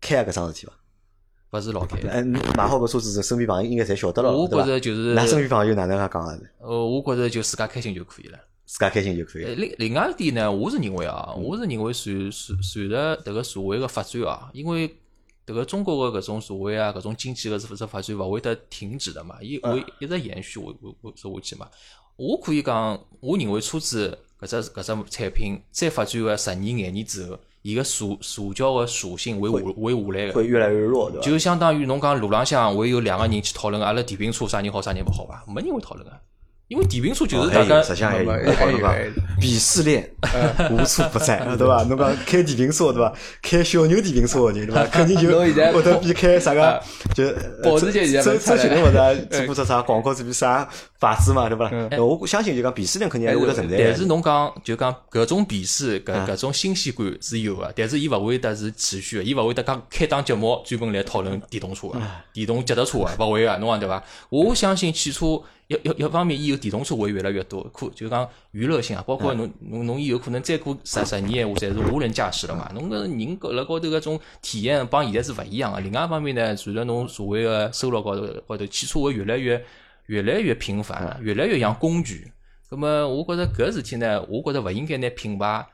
[0.00, 0.72] 开搿桩事体伐？
[1.52, 1.96] 勿是老开。
[2.10, 4.48] 嗯，买好搿车子，身边朋友应该侪晓得了，我？
[4.48, 6.40] 觉着就是，㑚身边朋友哪能介讲个？
[6.58, 8.38] 呃，我觉着就自家开心就可以了。
[8.66, 9.44] 自家开心就可以。
[9.54, 14.88] 另另外一点呢，我是认为啊，我是认为随随随着迭个社会个发展啊，因为
[15.46, 21.68] 迭个中国个搿种社会啊，搿种经济个发展勿会得停止的嘛，伊会一直延续下下下下去嘛。
[22.16, 30.32] 我可以讲，我认为车子搿只搿只产品再发展个十年廿年之后，伊个社社交个属性会下会下来个。
[30.32, 31.24] 会越来越弱，对伐？
[31.24, 35.44] 就相当于侬讲路浪向会有两个人去讨论阿拉电瓶车啥人好啥人勿好伐？
[35.46, 36.20] 没人会讨论个，
[36.68, 40.10] 因为电瓶车就是大家实际上还有，没我讲侬讲还有还有，鄙视链
[40.72, 41.84] 无处不在， 对伐？
[41.84, 43.12] 侬讲开电瓶车对伐？
[43.40, 44.84] 开小牛电瓶车个人对伐？
[44.86, 46.82] 肯定就 侬现在会得比开啥个
[47.14, 51.70] 就保时捷现在周能出来周杰伦勿是做过只啥广告，做比啥牌子嘛，对伐？
[52.02, 53.84] 我相信就讲鄙视链肯定还是会得存在的。
[53.84, 62.00] 但是侬讲就讲搿种鄙视搿搿种新鲜感是有个，但是伊勿会得是持续个，伊勿会得讲开档节目专门来讨论电动车个、
[62.32, 64.02] 电动脚踏车个，勿会个，侬讲对伐？
[64.30, 72.70] 我相信汽车一一一方面，以后电动车会越来越多，可就讲娱乐性啊，包括侬侬侬以后可能再过十十年闲话，侪是无人驾驶了嘛。
[72.72, 75.80] 侬搿人高辣高头搿种体验帮现在是勿一样个。
[75.80, 79.64] 另外一方面呢，随着侬社会个收入高头高头，汽车会越来越
[80.06, 82.30] 越来越频繁，越来越像工具。
[82.70, 85.66] 咁么，我觉着搿事体呢，我觉着勿应该拿品牌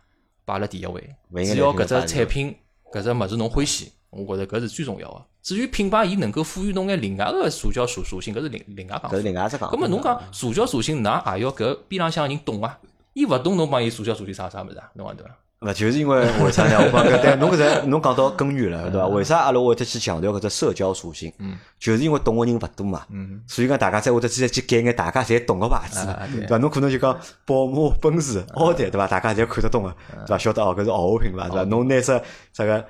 [0.47, 1.03] 摆辣第一位
[1.45, 2.57] 只要搿只产品
[2.91, 5.23] 搿只物事侬欢喜，我觉着搿是最重要个。
[5.43, 9.23] 至于品牌，伊能够赋予侬眼另外个社交属属性，搿是另另外讲法搿是。
[9.23, 9.77] 另外只讲法。
[9.77, 12.79] 咁么侬讲社交属性，㑚也要搿边浪向人懂啊？
[13.15, 14.91] 伊勿懂，侬帮伊社交属性啥啥物事啊？
[14.95, 15.33] 侬讲对伐？
[15.61, 16.77] 勿就是因为为啥呢？
[16.79, 19.07] 我讲搿但侬搿只侬讲到根源了，对伐？
[19.09, 21.33] 为啥阿拉会得去强调搿只社交属性？
[21.39, 23.03] 嗯，就是因为懂个人勿多嘛。
[23.11, 26.59] 嗯，所以讲大家才会得去去拣眼大家侪懂个牌子对伐？
[26.59, 29.07] 侬可能就讲宝马、奔驰、奥迪，对伐？
[29.07, 30.39] 大家侪看得懂个，对伐？
[30.39, 31.65] 晓得哦，搿是豪华品牌，对伐？
[31.65, 32.21] 侬拿只
[32.53, 32.85] 啥个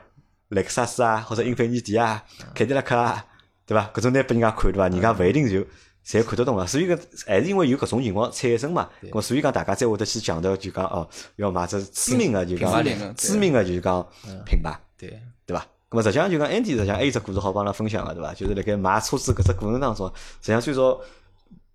[0.52, 2.22] 雷克萨斯啊，或者英菲尼迪啊、
[2.54, 3.24] 凯迪拉克啊，
[3.66, 3.90] 对伐？
[3.94, 4.88] 搿种拿拨人家看，对伐？
[4.88, 5.66] 人家勿一定就。
[6.04, 12.84] 侪看得懂个，所以讲还是因为有搿种情况产生嘛，咾所以讲大家才会得去强调，就讲哦，要买只知名个就讲
[13.14, 14.04] 知名个就是讲
[14.44, 15.64] 品牌，对，对伐？
[15.90, 18.34] 咁么实际上就讲 Andy 实际上还有只故事好帮阿拉分享个，对伐？
[18.34, 21.00] 就是辣盖买车子搿只过程当中，实际上最早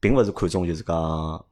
[0.02, 1.46] 并勿是看中就是讲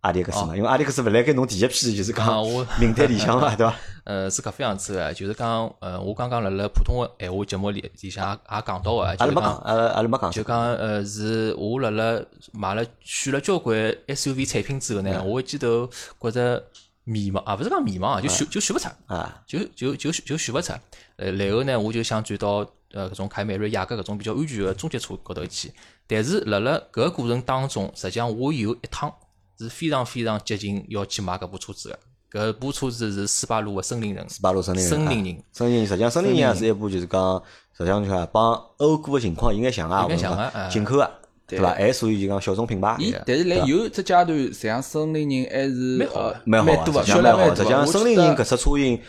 [0.00, 3.74] 阿迪克斯嘛，因为阿迪克斯勿来该侬第一批就是啊讲我 名单里向嘛， 对伐？
[4.04, 16.64] 呃，是搿副样子个，就是讲，呃，我刚刚辣辣普通个闲话节目里里向也也讲到个，阿拉没讲，阿拉阿拉没讲，就讲呃，是我辣辣买了选了交关 SUV 产品之后呢，我一记头觉着
[17.04, 20.72] 迷茫啊，勿是讲迷茫啊，就选就选勿出，啊，就就就就选勿出。
[21.16, 25.72] 呃，然后呢，我就想转到呃搿种凯美瑞、雅阁搿种比较安全个中级车高头去。
[26.06, 29.12] 但是辣辣搿个过程当中，实际上我有一趟
[29.58, 31.98] 是非常非常接近要去买搿部车子的。
[32.30, 37.42] 搿部车子是斯巴鲁的森林人，斯巴鲁森林人，森林人啊森林人实际上森林人也是一部就是讲，
[37.74, 41.10] 实际上就讲帮欧股个情况有眼像啊，有眼像我讲进口的，
[41.46, 41.70] 对伐？
[41.70, 42.94] 还属于就讲小众品牌。
[42.98, 47.02] 伊但是来有一只阶段，实际上森林人还是蛮好蛮好实际上蛮好。
[47.02, 49.00] 销量蛮多实际上，森林人搿只车型，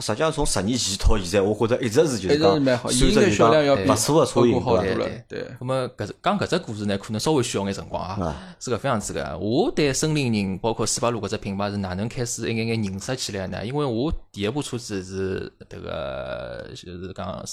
[0.00, 4.84] 实际上从十年前到现在，我觉着一直是就还是讲是蛮好，伊算应该着销量要比勿错个车型，好多？
[4.84, 5.44] 了对。
[5.60, 8.54] 那，么搿只讲搿只故事呢，可能稍微需要眼辰光啊。
[8.60, 13.66] 是搿副样子个，我对森林人包括斯巴鲁搿只品牌是哪能开始一眼眼认识起来呢？
[13.66, 17.44] 因为我第一部车子是迭个就是讲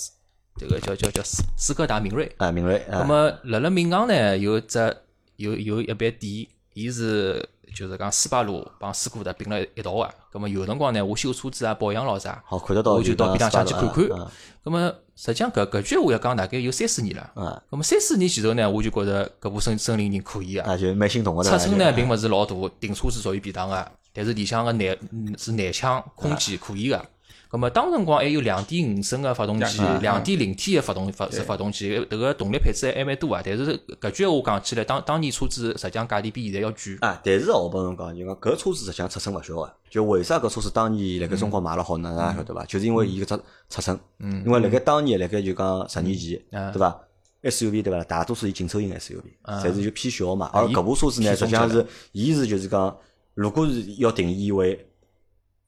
[0.59, 2.31] 迭个叫叫叫斯斯柯达明锐。
[2.37, 4.77] 啊，明锐那，么辣辣闵行呢有一只
[5.37, 7.43] 有有一爿店，伊是
[7.75, 10.09] 就是讲斯巴鲁帮斯柯达并了一道个。
[10.31, 14.31] 咁么有辰光呢，我修车子啊、保养咯啥，好看得到我就到边浪向去看看啊。
[14.63, 17.21] 咁么实际上搿搿句话要讲大概有三四年了。
[17.35, 20.71] 啊咁么三四年前头呢，我就觉着搿部森森林人可以啊。
[20.71, 21.43] 啊，就蛮心动个。
[21.43, 27.05] 尺寸呢并勿是老大，停车是属于便当个，但是里向个内嗯是内腔空间可以个。
[27.49, 33.41] 咁么当辰光还有两点五升个发动机，两点零 T 个发动发是发动机，迭个动力配置还蛮多啊。
[33.43, 36.95] 但是搿句话讲起来，当当年车子实际上价钿比现在要贵。
[37.01, 42.63] 啊，但是哦我帮侬讲，就讲搿车子实际上尺寸勿小个，就为啥搿车子当年辣盖中国卖了好，哪能也晓得伐？
[42.65, 43.99] 就是因为伊搿只尺寸，
[44.45, 46.99] 因为辣盖当年辣盖就讲十年前，对伐
[47.41, 48.03] ？SUV 对伐？
[48.03, 49.23] 大多数是紧凑型 SUV，
[49.63, 50.45] 侪是就偏小嘛。
[50.53, 52.95] 啊而搿部车子呢，实际上是，伊是就是讲，
[53.33, 54.85] 如果是要定义为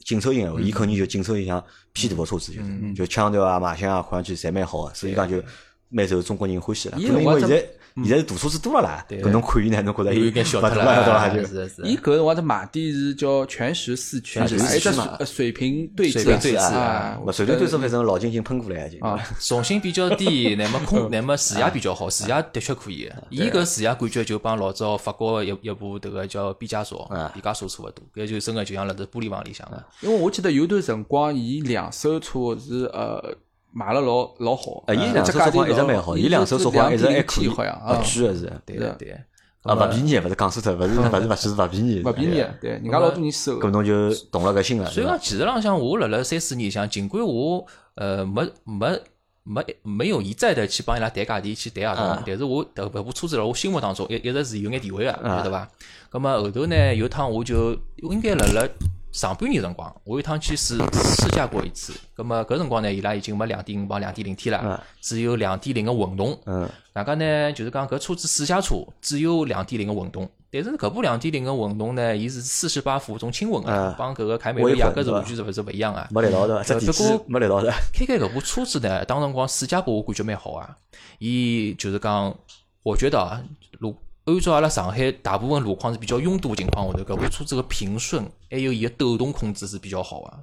[0.04, 5.42] 紧凑型伊肯定就紧凑型像偏大个车子，就是就腔调啊、卖相啊，看上去侪蛮好个，所以讲就
[5.90, 6.98] 蛮受中国人欢喜了。
[6.98, 11.30] 可能因为现在现在是大车子多了啦，搿侬看伊呢，侬觉着伊有一点小脱了，对伐？
[11.30, 11.82] 就是是。
[11.84, 19.00] 伊搿辰光只卖点是叫全时四驱，全时四还有只驱嘛呃水平对水峙平对峙啊，勿水平对峙，反正老金已经喷过来已经。
[19.02, 23.12] 啊，重心比较低，那么空， 那么视野比较好，视野的确可以。
[23.30, 29.84] 伊搿视野感觉就帮老早法国一一部迭个叫毕加索，毕加索差勿多，搿就真个就像辣只玻璃房里向个。
[30.02, 33.36] 因为我记得有段辰光，伊两手车是呃
[33.74, 38.40] 卖了老老好，呃，伊呃两手说话一直蛮好，伊两手说话一直还可以，好像贵个是。
[38.40, 39.18] 是对对，
[39.64, 43.60] 啊，勿便宜，勿是讲错脱，勿是勿是勿是勿便宜，勿便宜，对，人家老多人收。
[43.60, 49.00] 搿侬就动了搿心了，所以讲，其实浪向我辣辣三四年里向，尽管我呃没没
[49.44, 55.68] 没没有一再的去帮伊拉谈价钿，去谈合同，但是我搿搿部车子辣我心目当中一一直是有眼地位个，晓得伐？
[56.10, 58.68] 葛么后头呢，有趟我就应该辣辣
[59.12, 61.94] 上半年辰光，我有趟去试试驾过一次。
[62.14, 66.40] 葛末搿辰光呢，伊拉已经没两点五帮两点零 T 了，只有两点零个混动。
[66.46, 76.08] 嗯，大家呢就是讲搿车子试驾车只有两点零个混动，但是搿部两点零个混动呢，伊是四十八伏种轻混个嗯，帮搿个凯美瑞雅阁是完全是勿是勿一样啊。
[76.12, 80.78] 没力道的，这地不基过没力道的，开开搿部车子呢，当辰光试驾拨我感觉蛮好啊。
[81.20, 82.34] 伊就是讲，
[82.82, 83.42] 我觉得啊，
[83.80, 90.40] 路按照阿拉上海大部分路况是比较拥堵情况下头，搿部车子个平顺还有伊个抖动控制是比较好啊。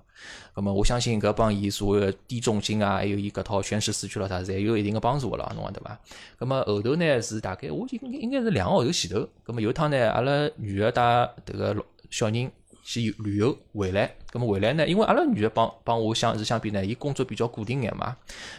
[0.52, 5.96] 咁么我相信搿帮伊所谓个低重心啊，还有伊搿套全时四驱咯啥，侪有一定个帮助个啦，侬讲对伐？
[6.40, 11.02] 咁么后头呢是大概我应该应该是两个号头前头，咁么有一趟呢，阿拉女个带
[11.46, 11.76] 迭个
[12.10, 12.50] 小人
[12.82, 18.16] 去旅游回来，咁么回来呢，因为阿拉女个帮帮我相是相比呢，伊工作比较固定眼嘛，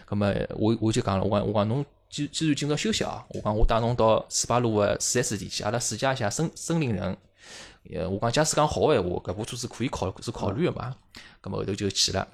[0.08, 7.15] 咁么我我就讲了，我讲我讲侬既既然今朝休息啊，我讲我带侬到四八路个四 S 店去，阿拉试驾一下森森林人。
[7.93, 10.95] 呃，我讲假使讲好个闲话，搿部车子可以考是考虑个嘛。
[11.41, 12.28] 咁么后头就去了，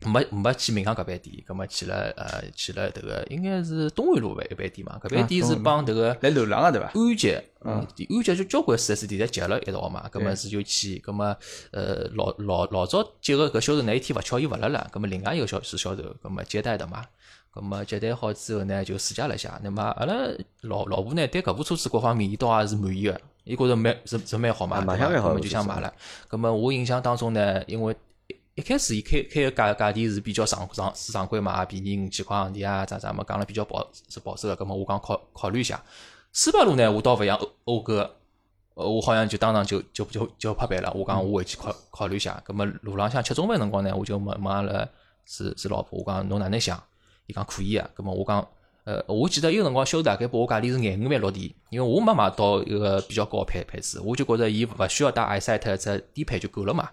[0.00, 6.92] 没没去闵行搿爿店，咁么去了呃去了迭个应该是东安路搿一爿店嘛，搿爿店是帮迭个来楼浪个对伐？
[6.94, 11.36] 安捷，嗯，安捷就交关四 S 店侪结了一道嘛，咁么是就去，咁么
[11.72, 17.04] 呃老老老早接个搿销售那一天勿巧伊勿辣了，咁么另外一个销是销售，咁么接待的嘛。
[17.56, 19.58] 咁么接待好之后呢，就试驾了一下。
[19.62, 20.14] 那么阿拉
[20.60, 24.92] 老老婆呢，对搿部车子各方面，伊倒也是满意个，伊觉着蛮是是蛮好嘛，对伐？
[24.92, 25.90] 啊蛮蛮好咁么就想买了。
[26.28, 34.56] 咁么我印象当中呢，因为一一开始伊开开个价价钿是比较常常市场规嘛，也便宜五千块行钿啊，咋咋么讲了比较保是保守个。
[34.56, 35.82] 咁么我讲考考虑一下。
[36.32, 38.16] 斯巴鲁呢，我倒勿像讴歌，
[38.74, 40.92] 呃，我好像就当场就就就就拍板了。
[40.94, 42.42] 我讲我回去考考虑一下。
[42.46, 44.86] 咁么路浪向吃中饭辰光呢，我就问问阿拉
[45.24, 46.82] 是是老婆，我讲侬哪能想？
[47.26, 47.88] 伊讲可以啊。
[47.96, 48.46] 咁么我讲，
[48.84, 56.88] 呃，我记得有辰光销售大概拨我价钿是廿五万落地，因为我没买到一个比较高配配置，我就觉着伊勿需要带 iSight 只低配就够了嘛。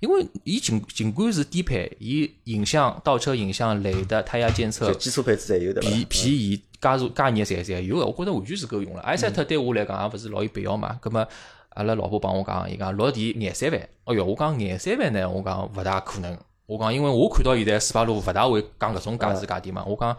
[0.00, 5.88] 因为伊尽尽管是低配，伊影像、倒车影像、雷达、胎压监测、基础配置侪有对伐？
[5.90, 9.02] 皮皮椅、加速加热侪侪有个，我觉着完全是够用了。
[9.02, 10.98] iSight 对我来讲也勿是老有必要嘛。
[11.02, 11.26] 葛么
[11.70, 13.78] 阿拉老婆帮我讲，伊讲落地廿三万。
[14.04, 16.38] 哎哟，我讲廿三万呢，我讲勿大可能。
[16.66, 19.84] 我讲因为我看到现在斯巴鲁勿大会讲搿种价值价钿嘛。
[19.84, 20.16] 我讲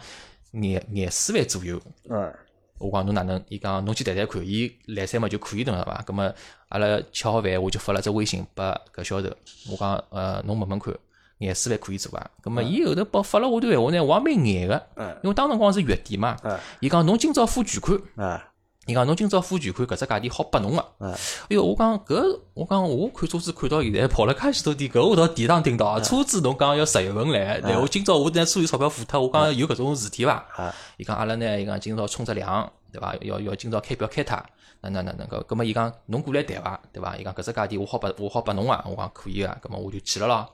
[0.52, 1.82] 廿廿四万左右。
[2.10, 2.34] 嗯，
[2.78, 3.42] 我讲侬哪能？
[3.50, 6.04] 伊讲侬去谈谈看，伊来三嘛就可以等了伐？
[6.06, 6.32] 葛么
[6.70, 9.30] 阿拉吃好饭，我就发了只微信拨搿销售，
[9.72, 10.94] 我讲呃侬问问看，
[11.40, 12.30] 廿四万可以做伐？
[12.42, 14.88] 葛么伊后头帮发了我段闲话呢，我也蛮眼个，
[15.24, 18.00] 因为当辰光是月底嘛嗯，伊讲侬今朝付全款。
[18.18, 18.52] 啊，
[18.88, 20.86] 伊讲侬今朝付全款，搿只价钿好拨侬个。
[21.00, 21.17] 嗯哎
[21.50, 26.00] 哟，我讲搿，我讲我看车子看到现在跑了介许多店，搿我倒第一趟听到啊。
[26.00, 30.71] 车子侬讲要十月份来，然后今朝我拿所有钞票付脱，我讲有搿种事体伐啊？
[30.98, 33.15] 伊讲阿拉呢，伊讲今朝冲只量，对伐？
[33.21, 34.38] 要要今朝开表开脱，
[34.82, 37.17] 哪能哪能搿，葛末伊讲侬过来谈伐，对伐？
[37.17, 40.48] 伊讲搿只价钿我好拨我好拨侬啊，我讲可以个，葛末我就去了咯。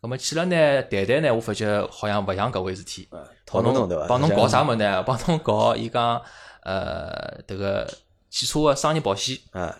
[0.00, 3.06] 葛末去了呢，谈谈呢，我发觉好像勿像搿回事体。
[3.44, 4.06] 讨论侬对伐？
[4.08, 5.02] 帮侬搞啥物事呢？
[5.02, 6.20] 帮侬搞伊讲
[6.64, 7.88] 呃迭个
[8.30, 9.74] 汽车个商业保险啊，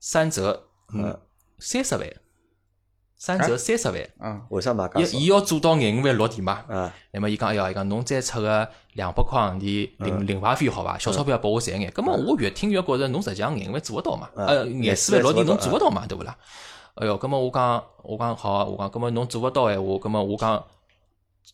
[0.00, 1.16] 三折，嗯，
[1.58, 2.08] 三十万，
[3.16, 5.26] 三折三十万，嗯，为啥买介少伊伊？
[5.26, 6.64] 要做到廿五万落地嘛。
[6.68, 10.98] 啊，那么伊讲，哎呀，伊讲侬再出个两百块行钿零零牌费好伐？
[10.98, 11.88] 小钞票拨我赚眼。
[11.92, 14.28] 葛末我越听越觉着侬实际上廿五万做勿到嘛？
[14.34, 16.04] 呃，廿四万落地侬做勿到嘛？
[16.08, 16.36] 对勿啦？
[16.94, 20.64] 哎哟，葛么我讲，我讲好啊，我讲，葛么侬做勿到闲话，葛么我讲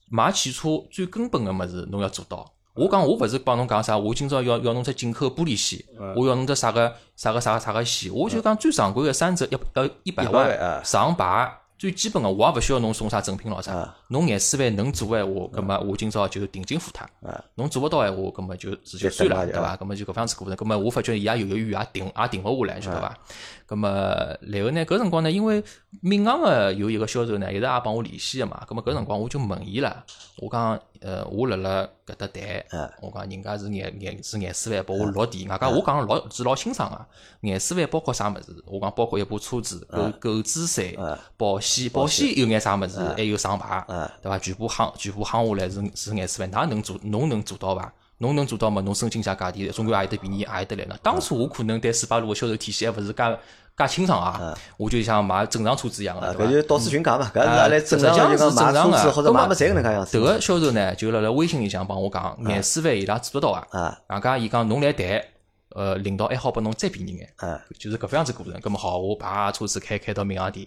[0.09, 2.51] 买汽车最根本个物事侬要做到。
[2.79, 13.95] 我讲我勿是帮侬讲啥，我今朝要要侬只进口玻璃线，我要侬只啥个啥个啥个啥个线，我就讲最常规个三折要要一百万上牌最基本个，我也勿需要侬送啥赠品咾啥。
[14.09, 17.07] 侬廿四万能做个闲话，葛么我今朝就定金付脱。
[17.57, 19.77] 侬做勿到闲话，葛么就直接算了，对伐？
[19.77, 20.57] 葛么就搿方子过程。
[20.57, 23.19] 葛么我发觉伊也犹犹豫豫，也定也定勿下来，晓得伐？
[23.67, 23.89] 葛么
[24.41, 25.63] 然后呢，搿辰光呢，因为
[26.01, 28.65] 闵行个有一个销售呢，一直也帮我联系个嘛。
[28.67, 30.05] 葛么搿辰光我就问伊了，
[30.39, 37.07] 我讲，呃，我辣辣搿搭谈，我讲人家是廿廿是廿四万拨我落地，外加我讲老是老清爽个，
[37.41, 38.57] 廿四万包括啥物事？
[38.65, 40.99] 我讲包括一部车子购购置税、
[41.37, 42.99] 保险，保险有眼啥物事？
[43.15, 43.85] 还有上牌，
[44.23, 44.39] 对伐？
[44.39, 46.99] 全部夯全部夯下来是是廿四万，哪能做？
[47.03, 47.93] 侬能做到伐？
[48.19, 48.83] 侬能做到嘛？
[48.83, 50.97] 侬申请下价钿，总归也有得便宜，也有得来呢。
[51.03, 53.39] 当初我可能对斯巴鲁个销售体系还勿是介
[53.77, 60.19] 介清爽啊，我就像买正常车子一样个，搿就到处询价嘛，搿是阿拉正常就讲买车子或者买么侪搿能介样子。
[60.19, 63.97] 迭个销售呢，就辣辣微信里向帮我讲，廿四万伊拉做得到啊。
[64.09, 65.23] 外加伊讲侬来谈，
[65.77, 67.33] 呃，领导还好拨侬再便宜眼，
[67.79, 68.61] 就是搿副样子过程。
[68.61, 70.67] 葛末好，我把车子开开到闵行店，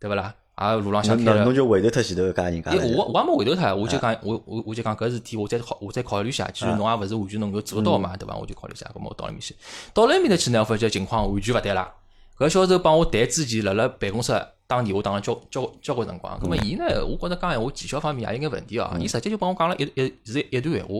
[0.00, 0.34] 对勿啦？
[0.56, 2.70] 啊，路浪向开了，侬就回头脱前头搿人家。
[2.96, 6.50] 我我也没回头脱，我就讲我我我就讲搿事体，我再考我再考虑下。
[6.50, 8.34] 既然侬也勿是完全能够做到嘛，对伐？
[8.34, 9.54] 我就考虑下，搿么我到埃面去。
[9.92, 11.92] 到了埃面头去呢，我发觉情况完全勿对啦。
[12.38, 14.32] 搿销售帮我谈之前，辣辣办公室
[14.66, 16.40] 打电话打了交交交关辰光。
[16.40, 18.96] 搿么伊呢，我觉着讲闲话技巧方面也有眼问题哦。
[18.98, 20.94] 伊直接就帮我讲了一一是一段闲话。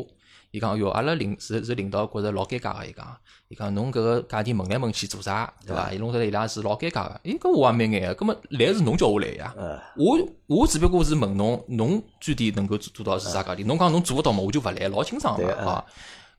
[0.56, 2.86] 伊讲哟，阿拉领是是领导觉着老尴尬个。
[2.86, 3.16] 伊讲，
[3.48, 5.92] 伊讲侬搿个价钿问来问去做啥，对伐？
[5.92, 7.20] 伊弄得伊拉是老尴尬个。
[7.24, 8.16] 诶，搿我也蛮眼个。
[8.16, 9.54] 搿么来是侬叫我来呀？
[9.96, 13.66] 我我只不过是问侬，侬最低能够做做到是啥价钿？
[13.66, 15.84] 侬讲侬做勿到嘛，我就勿来，老清爽个啊。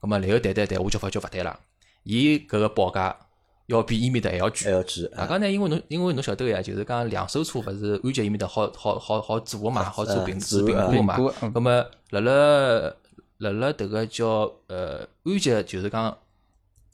[0.02, 1.60] 搿么然后谈谈谈，我就发觉勿对了。
[2.02, 3.16] 伊搿个报价。
[3.68, 5.12] 要比伊面搭还要贵，还要贵。
[5.14, 11.18] 大家呢，因为侬因为侬晓得个呀，就是讲两手车勿是安吉伊面搭好好好好做个嘛，好做评做评估个嘛。
[11.18, 12.32] 咁么辣辣
[13.38, 16.18] 辣辣迭个叫呃安吉，就是讲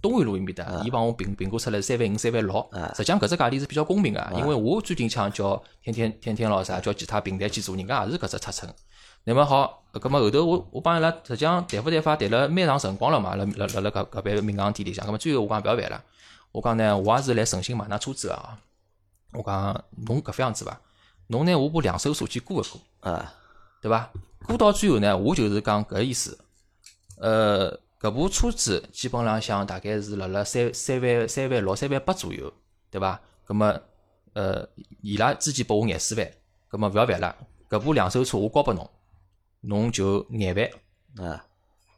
[0.01, 2.69] 东安路伊面搭，伊帮我评评估出来三万五、三万六。
[2.95, 8.73] 实际上搿只价钿是比较公平个，因为我最近抢叫天天天天咾啥，叫其他平台去做，人家也是搿只尺寸。
[9.23, 16.03] 那么好，搿么后头我我帮伊拉实际上谈勿谈法谈了蛮长辰光了嘛，辣辣辣辣搿搿边闵行店里向，搿么最后我讲勿要烦了。
[16.51, 18.59] 我讲呢，我也是来诚心买㑚车子啊。
[19.31, 20.79] 我讲侬搿副样子伐？
[21.27, 23.33] 侬拿我部两手车去估一估，啊，
[23.83, 24.09] 对伐？
[24.47, 26.39] 过到最后呢，我就是讲搿意思。
[27.17, 32.49] 呃，搿部车子基本浪向大概是辣辣三三万三万六三万八左右，
[32.89, 33.19] 对伐？
[33.43, 33.77] 葛么，
[34.31, 34.65] 呃，
[35.01, 36.25] 伊拉之前拨我廿四万，
[36.69, 37.35] 葛么勿要烦了。
[37.69, 38.89] 搿部两手车我交拨侬，
[39.59, 41.45] 侬就廿万啊，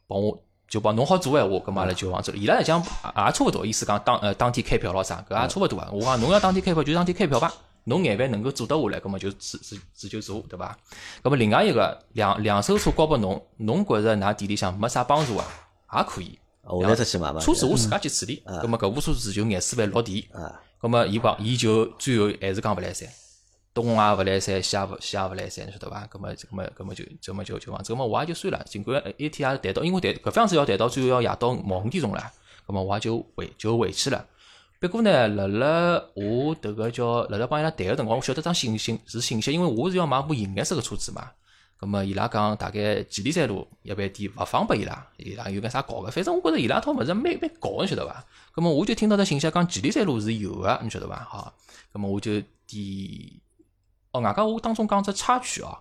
[0.07, 0.41] 帮我。
[0.67, 2.33] 就帮侬好做闲话，葛么阿拉就往走。
[2.33, 5.87] 伊拉讲也差勿多，意思讲当呃当天开票咯啥，搿也差勿多啊。
[5.93, 7.53] 我讲侬要当天开票就当天开票吧，
[7.85, 10.77] 侬廿万能够做得下来，搿么就自自自就做，对伐？
[11.23, 15.45] 搿么另外一个两两手车交拨侬，侬觉着㑚店里向没啥帮助啊，
[15.97, 16.37] 也可以。
[16.63, 17.39] 我来出去买嘛。
[17.39, 20.27] 车子我自家去处理，搿么搿部车子就廿四万落地。
[20.81, 23.07] 搿么伊讲伊就最后还是讲勿来三。
[23.71, 26.07] 东也勿来三，西也勿西也勿来三，晓得伐？
[26.07, 28.63] 搿么搿么搿么就搿么就就往，搿么我也就算了。
[28.65, 32.31] 尽管一天也谈到，因为谈搿方子要谈到最后要夜到五五点钟了，
[32.65, 34.25] 搿么我也就回就回去了。
[34.87, 41.31] 不过呢，辣辣我迭个叫辣辣帮伊拉谈个辰光，我晓得张信息是信息，因为我是要买部银颜色个车子嘛。
[41.79, 46.09] 搿么伊拉讲大概祁连山路一般店勿放拨伊拉，伊拉有眼啥搞个？
[46.09, 48.25] 反正我觉着伊拉套物事蛮蛮搞个，晓得伐？
[48.53, 51.15] 搿么我就听到只信息讲祁连山路是有个，你晓得伐？
[51.29, 51.53] 好，
[51.93, 52.31] 搿么我就
[52.67, 53.41] 点。
[54.11, 55.77] 哦，外加我当中讲只插曲哦，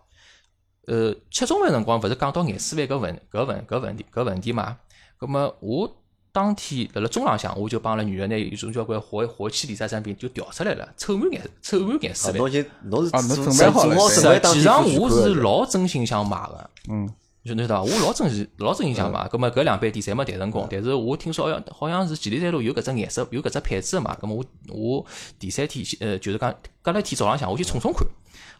[0.87, 4.79] 呃，吃中饭辰光勿是讲到廿四万搿问搿问搿问题搿问题嘛？
[5.17, 5.97] 葛么我
[6.35, 12.39] 当天辣辣中浪向，我就帮了女儿呢，有种交关活活期理财产品就调出来了，凑满眼凑满眼四万。
[12.39, 14.09] 侬就侬是啊，侬准备好了。
[14.09, 14.21] 实
[14.53, 17.09] 际上我是老真心想买个，嗯，
[17.45, 17.95] 就侬晓得伐？
[17.95, 19.29] 我老真心老真心想买。
[19.29, 24.17] 葛么搿两班店侪没谈成功，但是我听说好像好像是吉利山路有搿只颜色有搿只配置个嘛。
[24.21, 24.45] 葛么我
[24.75, 25.07] 我
[25.39, 28.05] 第三天呃就是讲隔了一天早浪向我去冲冲看。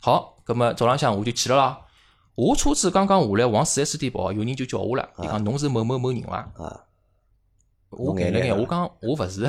[0.01, 1.81] 好，葛么早浪向我就去了啦。
[2.37, 5.09] 我车子刚刚下来往四 S 店跑，有人就叫我了。
[5.19, 6.85] 伊讲侬是某某某人伐？
[7.97, 9.49] 我眼了眼，我讲我勿是。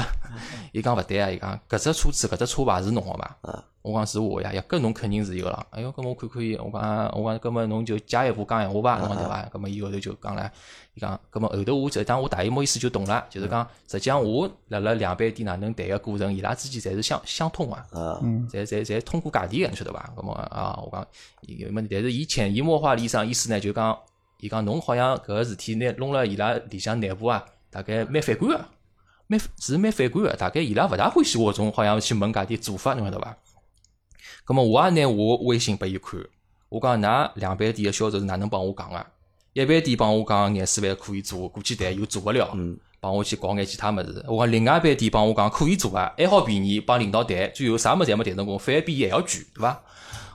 [0.71, 3.37] 伊讲勿对啊，伊讲搿只车子搿只车牌是侬个伐？
[3.81, 5.65] 我讲是我呀，呀，搿侬肯定是有了。
[5.69, 9.49] 哎哟，搿么我看看伊，我讲我讲，搿么侬就加一步讲闲话伐，侬讲对伐？
[9.53, 10.51] 搿么伊后头就讲了。
[10.95, 17.77] 伊讲，葛末后头我就当我大姨莫意思就懂了，就是讲，实际上我辣辣两班店哪能谈个过程，伊拉之间侪是相相通个，
[18.23, 20.09] 嗯，侪侪侪通过价钿个，侬晓得伐？
[20.15, 21.05] 搿么啊，我讲，
[21.41, 21.85] 有么？
[21.89, 23.97] 但是伊潜移默化里向意思呢，就讲，
[24.39, 28.65] 伊讲侬好像搿个事体拿弄了伊拉里向内部啊，大概蛮反感个，
[29.27, 33.35] 蛮是蛮反感个，大概伊拉勿大欢喜我种好像去问价钿做法，侬晓得伐？
[34.45, 36.17] 葛末我也拿我微信拨伊看，
[36.69, 39.05] 我讲㑚两百店个销售是哪能帮我讲个？
[39.51, 42.57] 一百店帮我讲廿四万可以做，过去谈又做勿了，
[43.01, 44.23] 帮我去搞眼其他物事。
[44.25, 49.83] 我讲另外一班店帮我讲可以做啊，还好便宜，帮领导谈，最后啥物事侪没谈成功，反而比伊还要贵，对伐？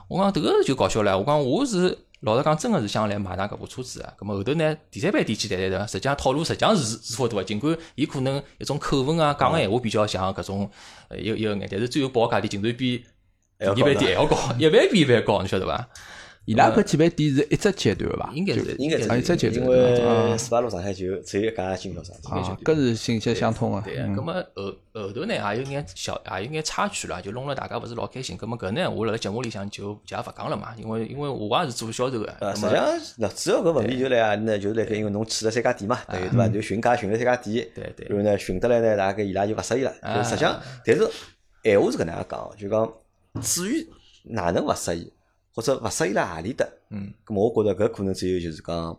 [0.07, 4.13] 我讲迭个就搞笑了，我讲我是老实讲，真个是想来买上搿部车子啊。
[4.17, 5.87] 咁么后头呢，第三班点去谈谈的？
[5.87, 10.69] 实际上套路实际上是是差勿多个，尽管伊可能一种口吻啊，讲个闲话比较像搿种
[11.09, 13.03] 呃有有眼，但是最后报价钿竟然比
[13.59, 15.89] 第二班店还要高， 一万比一万高，你晓得伐？
[16.51, 18.29] 伊拉搿几万店是一只阶段伐？
[18.33, 22.13] 应该是应该是一只阶段因为斯巴鲁上海就只有一家经销商。
[22.29, 23.81] 啊，搿是信息相通个。
[23.81, 28.37] 对，咁么后后头呢，也有眼小，也有眼插曲啦，就弄了大家勿是老开心。
[28.37, 32.35] 咁么搿呢，我辣辣节目里向就就也勿讲了嘛，因为因为我也是做销售个。
[32.41, 32.85] 呃，实际上，
[33.17, 36.47] 那主要搿问题就来啊，那就是来盖，因为侬去了三家店嘛，等于对伐？
[36.49, 39.93] 就询价询了三家店，对对然后呢，询得来呢，大概伊拉就勿适意了。
[40.15, 41.09] 就实际上，但是
[41.63, 42.93] 闲话是搿能样讲，就讲
[43.41, 43.87] 至于
[44.23, 45.13] 哪能勿适意，
[45.53, 48.97] 或者勿适意辣何里搭，嗯，咁么我觉着搿可能只有就是讲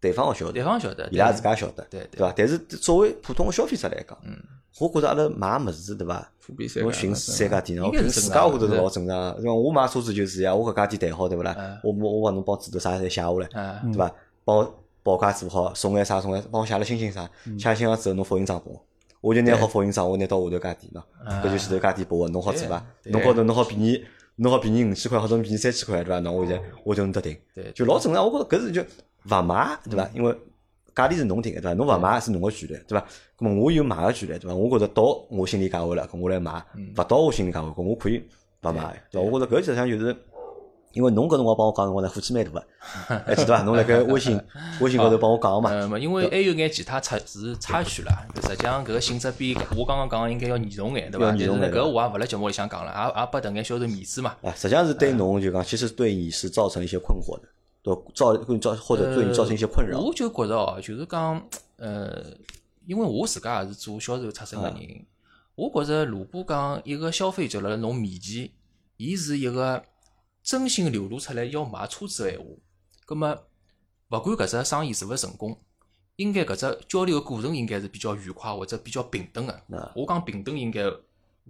[0.00, 2.32] 对方勿晓得，对方晓得，伊拉自家晓得，对对对伐？
[2.36, 4.36] 但是作为普通个消费者来讲，嗯，
[4.80, 6.28] 我觉着阿拉买物事对伐？
[6.44, 9.36] 货比三家侬寻三家店，我应该是凭自家我觉着老正常个。
[9.38, 9.50] 因为？
[9.52, 11.78] 我买车子就是呀，我搿家店谈好对勿啦嗯？
[11.84, 13.48] 我我我帮侬帮指头啥侪写下来，
[13.84, 14.12] 嗯对伐？
[14.44, 18.84] 帮我报价做好，送眼啥送眼，帮我写了星星啥，写了星号之后侬复印张拨我，
[19.20, 21.02] 我就拿好复印张，我拿到下头家店喏，
[21.44, 22.84] 搿就前头家店拨我，侬好做伐？
[23.04, 24.04] 对侬高头侬好便宜，
[24.36, 26.18] 侬好便宜五千块，或者便宜三千块，对伐？
[26.20, 28.24] 那，我现在我就能得定对，就老正常。
[28.24, 30.08] 我觉着搿是就勿买，对伐？
[30.14, 30.34] 因为
[30.94, 31.74] 价钿是侬定个，对伐？
[31.74, 33.06] 侬勿买是侬个权利，对伐？
[33.38, 34.54] 咾么我有买个权利，对伐？
[34.54, 36.62] 我觉着到我心里价位了，咾我来买；
[36.96, 38.22] 勿到我心里价位，咾我可以
[38.62, 39.30] 勿买，对伐？
[39.30, 40.16] 我觉着搿实际上就是。
[40.92, 42.66] 因为侬搿辰光帮我讲辰光呢，火气蛮大个，
[43.26, 43.62] 还记得伐？
[43.62, 44.40] 侬辣盖微信
[44.80, 51.26] 微信高头帮我讲个嘛，嗯嘛，因为还有眼其他插是插曲啦，实际上搿个性质比我刚刚讲个应该要严重眼，对伐？
[51.26, 54.36] 但是呢，要严重眼搿我也勿辣节目里向讲了，也也拨迭眼销售面子嘛。
[54.42, 57.48] 啊，实际上是对侬就讲，其实对你是造成一些困惑的，
[57.82, 59.98] 对，造会造或者对你造成一些困扰。
[59.98, 61.42] 我就觉着哦，就是讲，
[61.76, 62.22] 呃，
[62.86, 65.06] 因为我自家也是做销售出身个人，
[65.54, 68.48] 我觉着如果讲一个消费者辣辣侬面前，
[68.96, 69.82] 伊是一个
[70.42, 72.44] 真心流露出来要买车子个闲话，
[73.06, 73.38] 葛么
[74.10, 75.58] 勿管搿只生意是勿是成功，
[76.16, 79.62] 应该搿只交流个过程应该是比较愉快或者比较平等个。
[79.94, 80.84] 我讲平等应该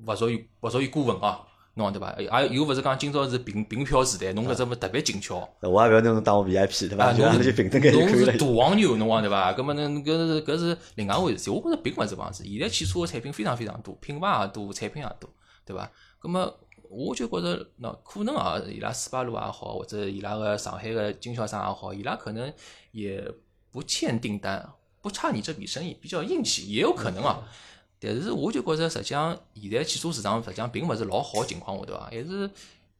[0.07, 1.41] 勿属于勿属于过分啊，
[1.75, 2.15] 侬讲对伐？
[2.19, 5.49] 也又勿是讲今朝是凭凭票时代，侬搿只么特别紧俏。
[5.61, 7.13] 我也勿要拿侬当我 VIP 对伐？
[7.13, 8.39] 侬就平等侬是。
[8.39, 9.53] 大黄牛，侬讲对伐？
[9.55, 11.51] 葛么呢，搿是搿是另外一回事体。
[11.51, 12.45] 我觉着并勿是搿样子。
[12.45, 15.29] 现在汽车个产品非常非常多，品牌也多，产品也多，
[15.65, 15.91] 对伐？
[16.19, 16.55] 葛么
[16.93, 22.53] 我就觉着，喏，可能啊，伊拉斯巴鲁也好，或者伊拉个上海个经销商也好，伊拉可能
[22.91, 23.25] 也
[23.71, 27.43] 不欠订单，不差你这笔生意，比较硬气，也有可能啊。
[27.99, 32.51] 但是我就觉着，实际上现在汽车市场实际上并勿是老好个情况下头啊，还是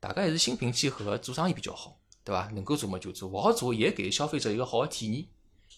[0.01, 2.49] 大家还是心平气和，做生意比较好，对伐？
[2.55, 5.27] 能够做么就做，勿好做也给消费者一个好的体验。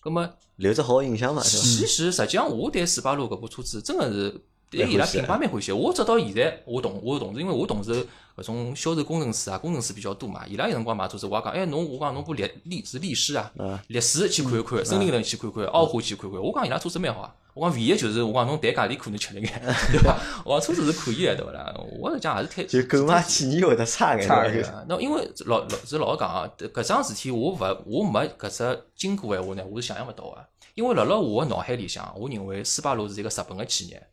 [0.00, 1.42] 葛么，留着好个印象嘛？
[1.42, 4.38] 其实实际上我对斯巴鲁搿部车子真的是
[4.74, 5.76] 对伊拉品牌蛮欢喜的。
[5.76, 8.06] 我直到现在，我同我同事，因为我同事
[8.36, 13.50] 搿种销售工程师啊，工程师比较多嘛，伊拉有辰光买车子，我也讲，哎，侬我讲侬部力力是历史啊，
[13.88, 17.34] 历史去看一看，森林人去看看，奥虎去看看，我讲伊拉车子蛮好啊。
[17.54, 19.62] 我讲唯一就是我讲侬谈价钿可能吃力眼，
[19.92, 20.18] 对伐？
[20.44, 21.72] 我讲车子是可以个，对勿啦？
[22.00, 24.42] 我实际上也是推就购买体验会得差眼，对伐？
[24.42, 30.44] 差一点啊，那因为老老是老实讲啊，搿桩事体我勿我没搿只经过闲话呢，我是想象勿到个。
[30.74, 34.04] 因为辣辣我个脑海里向，我认为斯巴鲁是一个日本个企业，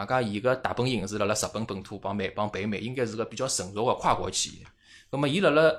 [0.00, 4.66] 外加伊个大本营是辣辣日本本土帮美帮北美，应该是个比较成熟个跨国企业。
[5.10, 5.72] 那么伊辣辣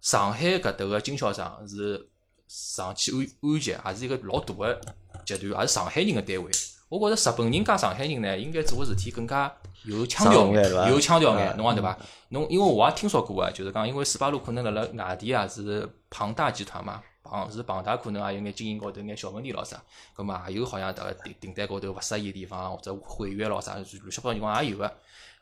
[0.00, 2.08] 上海搿头个经销商是
[2.48, 4.80] 上汽安安集，也是一个老大个
[5.24, 6.50] 集团，也是上海人个单位。
[6.88, 9.54] 我觉着日本人加上海人呢，应该做个事体更加
[9.84, 11.98] 有腔调眼，有腔调眼，嗯侬讲对伐？
[12.30, 19.82] 侬因为我也听说过啊，就是讲，因为斯巴鲁可能辣辣外地啊是庞大集团嘛，庞是庞大，可能也有眼经营高头有眼小问题咯啥，
[20.14, 24.92] 葛么也有好像迭个订订单高头勿适意个地方，或者毁约咯啥，乱七八糟情况也有个。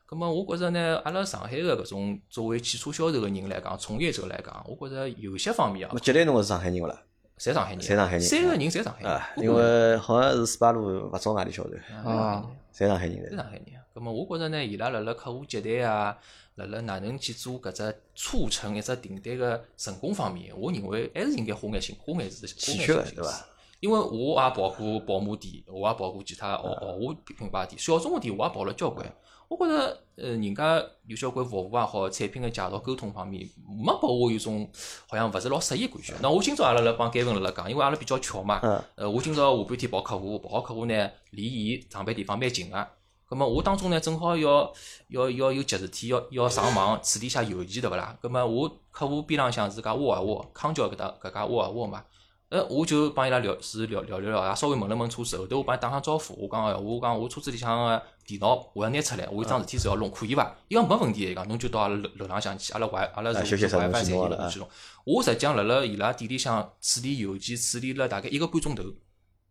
[0.05, 7.03] 葛么我觉着呢，阿拉上海个搿种作为汽车销售个人来讲，从业者来讲，我觉着有些方面啊那，吉利侬是上海人勿啦？
[7.39, 11.71] 侪上海人，侪上海人三个人侪上海啊，人，因为好像是斯巴鲁勿招外地销售，
[12.09, 13.65] 啊，侪上海人侪上海人。
[13.95, 16.17] 咁么，我觉着呢，伊拉辣辣客户接待啊，
[16.57, 23.47] 辣辣哪能去做搿只促成一只订单个成功方面，我认为还是应该花眼心，花眼是花欠缺的对伐？
[23.81, 29.07] 因为我也跑过宝马店，我也跑过其他豪豪华品牌店，小众个店我也跑了交关。
[29.49, 34.69] 我觉着，呃，人家有交关服务也好，产品个介绍、沟通方面，没拨我有种
[35.07, 36.15] 好像勿是老适意感觉。
[36.21, 42.89] 那我今朝阿拉辣帮盖文辣辣讲，因为阿拉比较巧嘛，嗯呃，我今朝下半天跑客户，跑客户呢离伊上班地方蛮近个。
[43.29, 44.73] 咁么我当中呢，正好要
[45.09, 48.17] 要要有急事体，要要上网处理一下邮件，对勿啦？
[48.23, 52.05] 咁么我客户边浪向是家沃尔沃，康桥搿搭搿家沃尔沃嘛，
[52.51, 60.55] 呃，我就帮伊拉聊是聊聊聊聊，也稍微问了问车子，后头我帮伊打声招呼，我讲哦，我讲我车子里向个电脑我要拿出来，我有桩事体是要弄，可以伐？
[60.69, 64.69] 伊讲没问题，伊讲侬就到阿拉楼楼浪向去，阿拉 Wi 阿拉是休息室 WiFi 侬去弄。
[65.05, 68.85] 我实际上辣辣伊拉店里向处理邮件，处理了大概一个半钟头，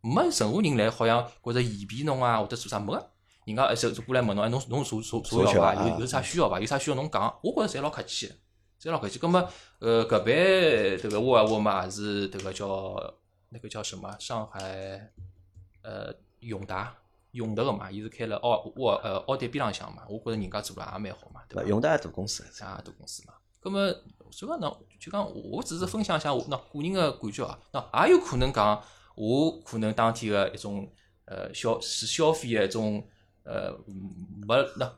[0.00, 3.10] 没任何人来好像觉着嫌避侬啊，或者做啥没个。
[3.46, 5.74] 人家呃就就过来问侬，哎，侬侬啥啥啥要伐？
[5.88, 6.58] 有有啥需要伐？
[6.58, 8.34] 有啥需要侬讲，我觉着侪老客气的。
[8.82, 9.20] 侪老客气。
[9.20, 12.96] 葛么，呃，搿边迭个沃尔沃嘛，也是迭个叫
[13.50, 14.14] 那个叫什么？
[14.18, 15.12] 上海
[15.82, 16.92] 呃永达
[17.30, 21.68] 永德个嘛，伊是开了奥沃呃奥迪边浪向嘛，我觉着人家做了也蛮好嘛，对伐？
[21.68, 23.34] 永达大公司，啥大公司嘛。
[23.60, 23.78] 葛么，
[24.32, 28.82] 所以讲喏，就讲我只是分享一下我喏个人个感觉啊，喏也有可能讲
[29.14, 30.92] 我可能当天个一种
[31.26, 33.08] 呃消是消费个一种
[33.46, 33.72] 呃
[34.46, 34.90] 没喏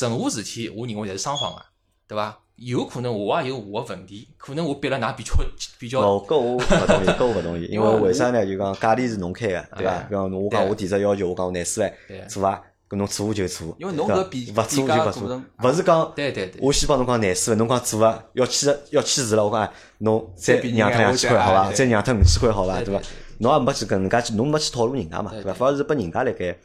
[0.00, 1.62] 任何事体，我认为侪是双方个，
[2.06, 2.38] 对伐？
[2.56, 5.32] 有可能我也有我个问题，可能我逼了㑚比较
[5.78, 8.44] 比较哦，搿我勿同意，搿我勿同意，因为为啥呢？
[8.44, 9.98] 就讲价钿是侬开个，对伐？
[10.08, 12.60] 比方我讲我提出要求，我讲我廿四万对做伐？
[12.88, 21.70] 搿侬做就做，因为侬搿比勿做就勿做勿是讲对对对我先帮侬讲廿四万，侬讲做啊，要签要签字了，我讲哎侬再让脱两千块好伐？
[21.70, 22.76] 再让脱五千块好伐？
[22.78, 23.02] 对对伐？
[23.38, 25.52] 侬也没去搿能介去，侬没去套路人家嘛，对伐？
[25.52, 26.58] 反而是拨人家辣盖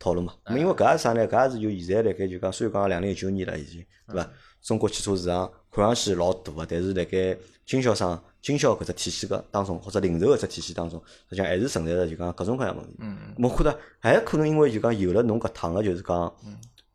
[0.00, 0.32] 套路嘛。
[0.44, 1.28] 咁因为搿也是啥呢？
[1.28, 4.28] 搿也是就现在辣盖就讲，虽然讲两零一九年了已经，对伐？
[4.60, 12.96] 中国汽车市场看上去老大个，但是辣盖经销商、经销搿只体系个当中，或者零售搿只体系当中，实际上还是存在着就讲各种各样问题。
[12.98, 16.34] 嗯嗯我觉着还可能因为就讲有了侬搿趟个就是讲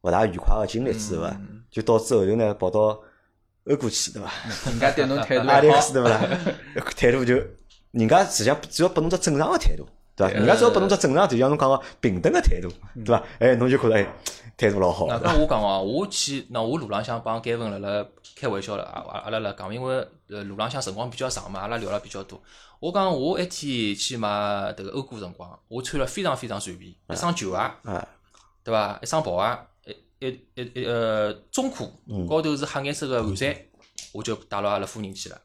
[0.01, 1.41] 勿大愉快个经历之后啊，
[1.71, 2.99] 就导致后头呢跑到
[3.65, 4.31] 欧过去，对伐？
[4.69, 6.21] 人家对侬态度 阿里克，斯对勿啦？
[6.95, 7.35] 态度就
[7.91, 10.33] 人家实际上只要拨侬只正常个态度，对伐？
[10.33, 12.69] 人家只要拨侬只正常，就像侬讲个平等个态度，
[13.03, 13.23] 对伐？
[13.39, 14.07] 哎，侬就觉着哎
[14.57, 18.05] 态度老好，那我讲哦，我去，那我路浪向帮盖文辣辣
[18.37, 19.95] 开玩笑了，啊阿阿拉辣讲，因为
[20.29, 22.41] 呃路浪向辰光比较长嘛，阿拉聊了比较多。
[22.79, 24.29] 我讲我一天去买
[24.77, 28.07] 迭个欧股辰光，我穿了非常非常随便，一双球鞋，啊，
[28.63, 28.97] 对伐？
[29.01, 31.91] 一双薄鞋，一一一一呃中裤，
[32.29, 33.53] 高头是黑颜色个汗衫，
[34.13, 35.37] 我就带牢阿拉夫人去了。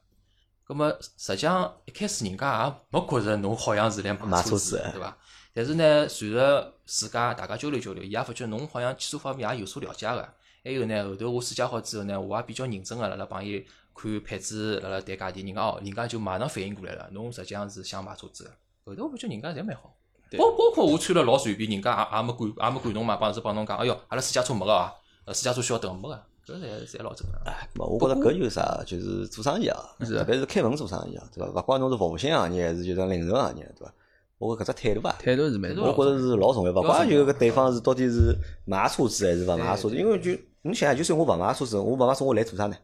[0.71, 5.17] 葛么实际上一开始人家也没觉着侬好像是来买买车车子子，对伐？
[5.53, 10.29] 但是呢，随着自家大家交流交流，伊也发觉侬好像汽车方面也有所了解个。
[10.63, 13.61] 还有呢，后头我试驾好之后呢，我也比较认真个辣辣帮伊
[13.93, 18.51] 看配置，辣辣谈价钿，人家哦，人家就马上反应过来了，侬实际上是想买车子个。
[18.85, 19.93] 后头我发觉人家侪蛮好，
[20.37, 24.93] 包包括我穿了老随便，人家也也没管也没管侬嘛，帮是帮侬讲，哎哟，阿拉试驾车没个啊，
[25.25, 27.53] 呃，试驾车需要等没个，搿侪侪老正常。
[27.75, 31.61] 咾我觉着搿就是啥，就是做生意啊，特别是开门做生意啊，对伐？
[31.61, 33.93] 勿管侬是服务性行业还是就讲零售行业，对伐？
[34.37, 35.91] 我觉搿只态度啊，态度是蛮重要。
[35.91, 38.35] 我觉着是老重要，勿管就搿对方是到底是
[38.65, 40.31] 买车子还是勿买车子，因为就
[40.63, 42.75] 侬想想，就算我勿买车子，我勿买车我来做啥呢？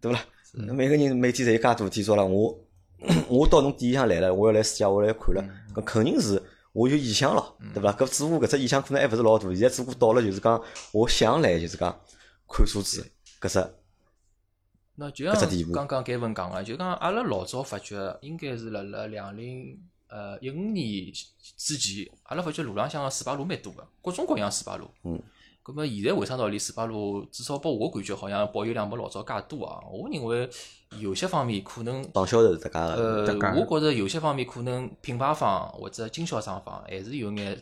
[0.00, 0.20] 对勿啦？
[0.72, 2.58] 每个人每天侪有介大天说了，我
[3.28, 7.92] 我到侬店里向来了，我要来试驾，我要来看了，搿肯定是我有意向咯，对伐？
[7.92, 10.62] 搿只不过搿只意向可能还勿是老大，现在只不过到了就是讲
[10.92, 11.94] 我想来就是讲
[12.48, 13.74] 看车子搿只
[14.94, 19.78] 那就像刚刚盖文讲个，就讲阿拉老早发觉，应该是辣辣两零
[20.08, 21.12] 呃一五年
[21.56, 24.88] 之前，阿拉发觉路浪向个斯巴鲁蛮多个，各种各样斯巴鲁。
[25.04, 25.22] 嗯。
[25.62, 29.80] 咁么现在为啥道理斯巴鲁至少拨我感觉好像保有量没老早介多啊？
[29.90, 30.48] 我认为
[31.00, 37.60] 有些方面可能帮销售是搭界个，呃，我觉着有些方面可能品牌方或者经销商方还是有眼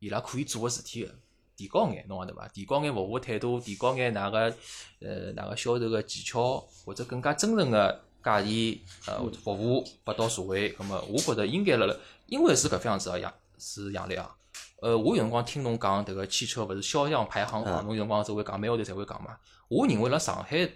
[0.00, 1.14] 伊拉可以做个事体个，
[1.56, 2.46] 提高眼，侬讲对伐？
[2.48, 4.54] 提高眼服务态度，提高眼哪个
[5.00, 10.72] 呃哪个销售个技巧，或者更加真诚个价钿呃服务拨到社会。
[10.74, 11.96] 咁么，我觉着应该辣辣，
[12.26, 14.36] 因为是搿副样子个样是样例啊。
[14.82, 19.36] 呃，我有辰光听侬讲迭个汽车勿是销量排行榜，侬有辰光只会讲每个号头侪会讲嘛。
[19.68, 20.68] 我认为辣上海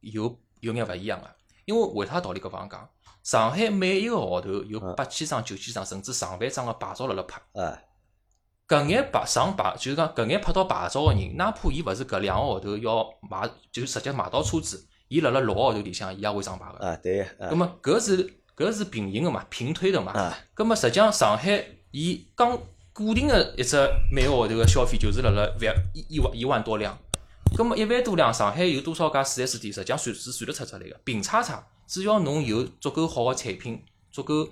[0.00, 1.30] 有有眼勿一样个，
[1.64, 2.88] 因为为啥道理搿方讲？
[3.22, 7.40] 上海每一个号头有八千张、九千张，甚至上万张个牌照辣辣拍。
[7.54, 7.88] 哎，
[8.68, 16.84] 搿眼牌上牌，就是讲搿眼拍到牌照个人，哪怕伊勿是搿两个号头要买，就直接买到车子，伊辣辣六个号头里向，伊也会上牌个。
[16.84, 20.12] 啊对，啊葛么搿是搿是平行个嘛，平推的嘛。
[20.12, 22.58] 啊葛么实际上上海伊刚
[22.92, 23.76] 固定个一只
[24.10, 26.98] 每个号头个消费就是辣辣万一一万一万多辆。
[27.56, 29.72] 葛么一万多辆，上海有多少家四 S 店？
[29.72, 31.64] 实际上算是算得出出来个，平叉叉。
[31.86, 34.48] 只要侬有足够好个产品，足够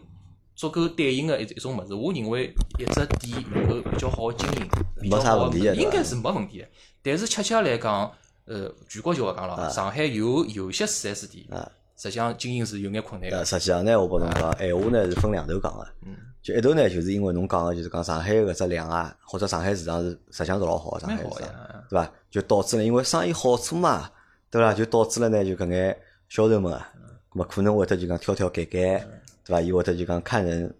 [0.55, 4.69] 足够对应个一一种物事，我认为一只店能够比较好个经营，
[5.01, 6.67] 比较没啥问题的应该是没问题个。
[7.03, 8.11] 但是恰恰来讲，
[8.47, 11.71] 呃，全国就勿讲啊了，上海有有些四 S 店，啊。
[11.97, 13.45] 实际上经营是有眼困难呃，个。
[13.45, 15.87] 实际上呢，我帮侬讲，闲话呢是分两头讲个。
[16.05, 16.17] 嗯。
[16.43, 21.49] 就一头呢，就是因为侬讲个，就是讲上海搿只量啊，或者上海市场是实际上是老好个，上海市场，
[21.89, 22.13] 对伐？
[22.31, 24.11] 就导致了因为生意好做嘛，
[24.51, 24.75] 对伐？
[24.75, 25.97] 就导致了呢，就搿眼
[26.29, 26.93] 销售们啊，
[27.31, 29.09] 咁么可能会得就讲挑挑拣拣，
[29.45, 29.61] 对伐？
[29.61, 30.75] 伊会得就讲看人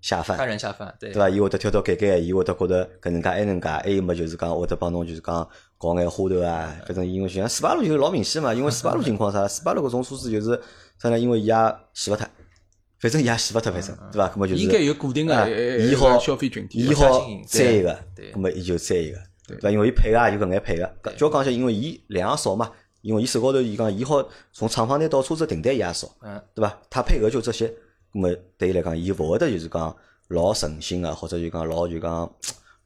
[0.00, 1.28] 下饭，看人下饭，对对伐？
[1.28, 5.46] 伊会得挑挑拣拣，伊会得觉得搿能介埃能介，还有么就是讲会得帮侬就是讲
[5.76, 9.46] 搞眼花头啊，搿种因为像斯巴鲁就老明显嘛，因为斯巴鲁情况啥？
[9.46, 10.60] 斯巴鲁搿种车子就是
[10.98, 11.18] 啥呢？
[11.18, 11.54] 因为伊也
[11.92, 12.26] 洗勿脱，
[12.98, 14.28] 反正伊也洗勿脱，反正对伐？
[14.28, 19.70] 搿么就是应该有固定啊个伊好消费群体伊好家经营摘一个，对搿么伊就再一个，对伐？
[19.70, 22.70] 因为伊配个也就搿眼配个，搿叫讲起，因为伊量少嘛，
[23.02, 26.78] 因为伊手高头伊讲伊好从厂房拿到车子订单伊也少，嗯，对伐？
[26.88, 27.70] 他配额就这些，
[28.12, 29.94] 搿么对伊来讲，伊勿会得就是讲
[30.28, 32.32] 老诚心个，或者就讲老就讲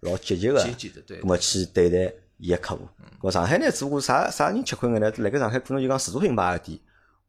[0.01, 2.87] 老积极个，积极的对搿么去对待伊个客户。
[3.21, 5.11] 搿么上海呢，只不过啥啥人吃亏眼呢？
[5.19, 6.79] 辣盖上海可能就讲自主品牌个店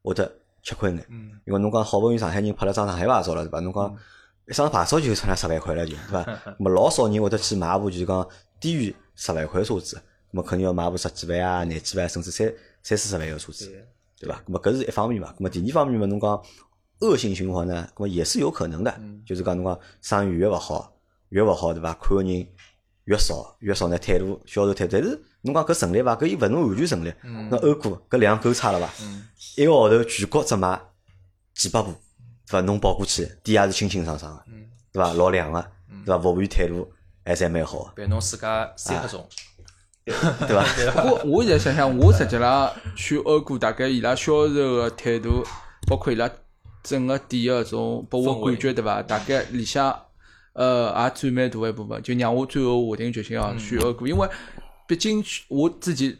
[0.02, 0.30] 会得
[0.62, 1.06] 吃亏眼，
[1.46, 3.60] 因为侬讲好不容易上海人拍了张上海牌照了，对伐？
[3.60, 3.96] 侬讲
[4.48, 6.22] 一张牌照就出来十万块了，就对伐？
[6.44, 8.28] 咾么老少人会得去买部就是讲
[8.60, 10.00] 低于十万块车子，咾
[10.32, 12.46] 么肯定要买部十几万啊、廿几万甚至三
[12.82, 13.66] 三四十万个车子，
[14.20, 14.36] 对伐？
[14.46, 16.42] 咁么搿是一方面嘛，咁么第二方面嘛，侬讲
[17.00, 20.92] 恶性循环呢，咾么也是有可能的，就是讲侬讲生意越勿好，
[21.30, 21.92] 越勿好对伐？
[21.94, 22.46] 看个人
[23.04, 26.16] 越少，越少呢态度销售态度，但是侬讲搿成立伐？
[26.16, 27.12] 搿伊勿能完全成立。
[27.50, 28.90] 那欧股搿量够差了伐？
[29.56, 30.80] 一个号头全国只卖
[31.54, 31.92] 几百部，
[32.46, 32.60] 对伐？
[32.62, 34.42] 侬跑过去，店也是清清爽爽个，
[34.92, 35.12] 对伐？
[35.12, 35.60] 老亮个，
[36.04, 36.18] 对伐？
[36.18, 36.90] 服务员态度
[37.24, 39.28] 还侪蛮好个，别侬自家三个钟，
[40.04, 40.14] 对
[40.56, 40.64] 伐？
[41.02, 45.44] 不过我现在想想，我实际上去欧股，大概伊拉销售个态度，
[45.86, 46.28] 包括伊拉
[46.88, 49.02] 整个店个种拨我感觉，对伐？
[49.02, 49.94] 大概里向
[50.52, 54.28] 呃也占蛮大一部分，就让我最后下定决心哦选欧股，因为
[54.86, 56.18] 毕竟我自己。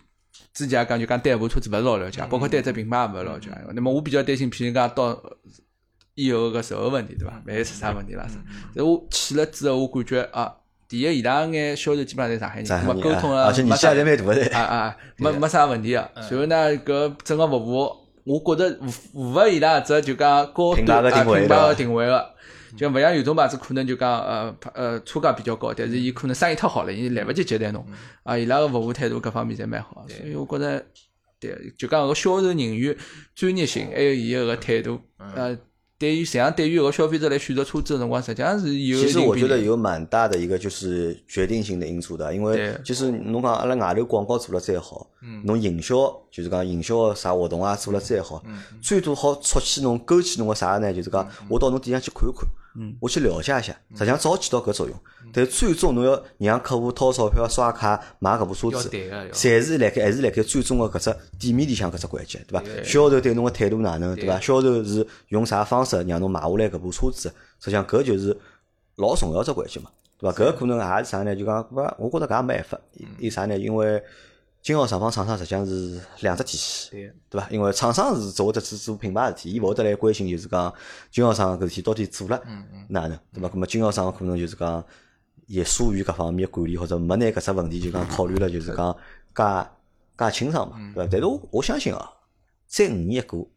[0.53, 3.51] 之前也讲就讲对一部车子勿是老了解，包括对只品牌也勿是老解。
[3.75, 5.23] 那么我比较担心，譬如讲到
[6.15, 7.43] 以后个售后问题，对伐？
[7.47, 8.27] 万一出啥问题啦？
[8.73, 10.55] 所以我去了之后，我感觉啊，
[10.89, 14.57] 第一伊拉眼销售基本上侪上海人，上海人那么沟通啊而且年纪也侪蛮大的。
[14.57, 16.11] 啊啊，没 没啥问题个。
[16.15, 17.93] 嗯随后呢，搿整个服务，
[18.27, 22.35] 我觉着符符合伊拉只就讲高端啊品牌个定位个。
[22.77, 27.83] 就勿像有种牌子可能就讲呃呃车价比较高，但是伊可能生意太好了，伊来勿及接待侬。
[27.89, 27.95] 嗯。
[28.25, 28.37] 啊。
[28.37, 30.85] 伊拉个服务态度各方面侪蛮好，所以我觉着
[31.41, 32.95] 对，就讲搿个销售人员
[33.35, 35.33] 专业性，还有伊个个态度，嗯。
[35.35, 35.59] 呃，
[35.99, 42.81] 对于实际上对于一个消费者来选择车子个辰光，实际上是有其实我觉得有蛮大的一个就是决定性的因素的，因为对。
[42.85, 45.43] 其实侬讲阿拉外头广告做了再好，嗯。
[45.45, 45.97] 侬营销
[46.31, 50.93] 就是讲营销啥活动啊做了再好，嗯最多好促起侬勾起侬个啥呢？
[50.93, 52.47] 就是讲我到侬店上去看一看，
[52.79, 54.97] 嗯我去了解一下，实际上只好起到搿作用。
[55.25, 58.89] 嗯但最终侬要让客户掏钞票刷卡买搿部车子
[59.33, 62.65] 侪是辣盖还是辣盖最终个搿只店面里向搿只环节，对伐？
[62.85, 64.39] 销售对侬个态度哪能，对伐？
[64.41, 67.29] 销售是用啥方式让侬买下来搿部车子？
[67.59, 68.35] 实际上搿就是
[68.97, 70.39] 老重要只环节嘛，对伐？
[70.39, 71.35] 搿可能也是啥呢？
[71.35, 72.81] 就讲搿我觉着搿也没办法，
[73.21, 73.59] 为啥呢？
[73.59, 74.03] 因为
[74.67, 77.49] 经销商帮厂商实际上是两只体系，对对伐？
[77.51, 80.75] 因为厂商是做得去做品牌事体，伊勿会得来关心就是讲
[81.09, 82.43] 经销商搿事体到底做了
[82.89, 83.49] 哪能，对伐？
[83.49, 84.85] 搿么经销商可能就是讲
[85.47, 88.93] 也疏于搿方面管理，或者没拿搿只问题就讲考虑了，就是讲
[89.37, 89.69] 介
[90.19, 91.09] 介清爽嘛，对伐？
[91.13, 92.11] 但是我我相信啊，
[92.67, 93.49] 再五年一过，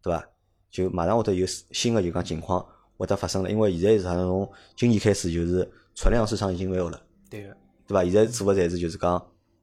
[0.00, 0.24] 对伐？
[0.70, 2.64] 就马上会得有新的就讲情况
[2.96, 7.02] 会得发生了，因为现在是啥从今年开始就是存量市场已经没有了。
[7.28, 7.56] 对个，
[7.88, 8.04] 对伐？
[8.04, 9.20] 现在做的侪是就是讲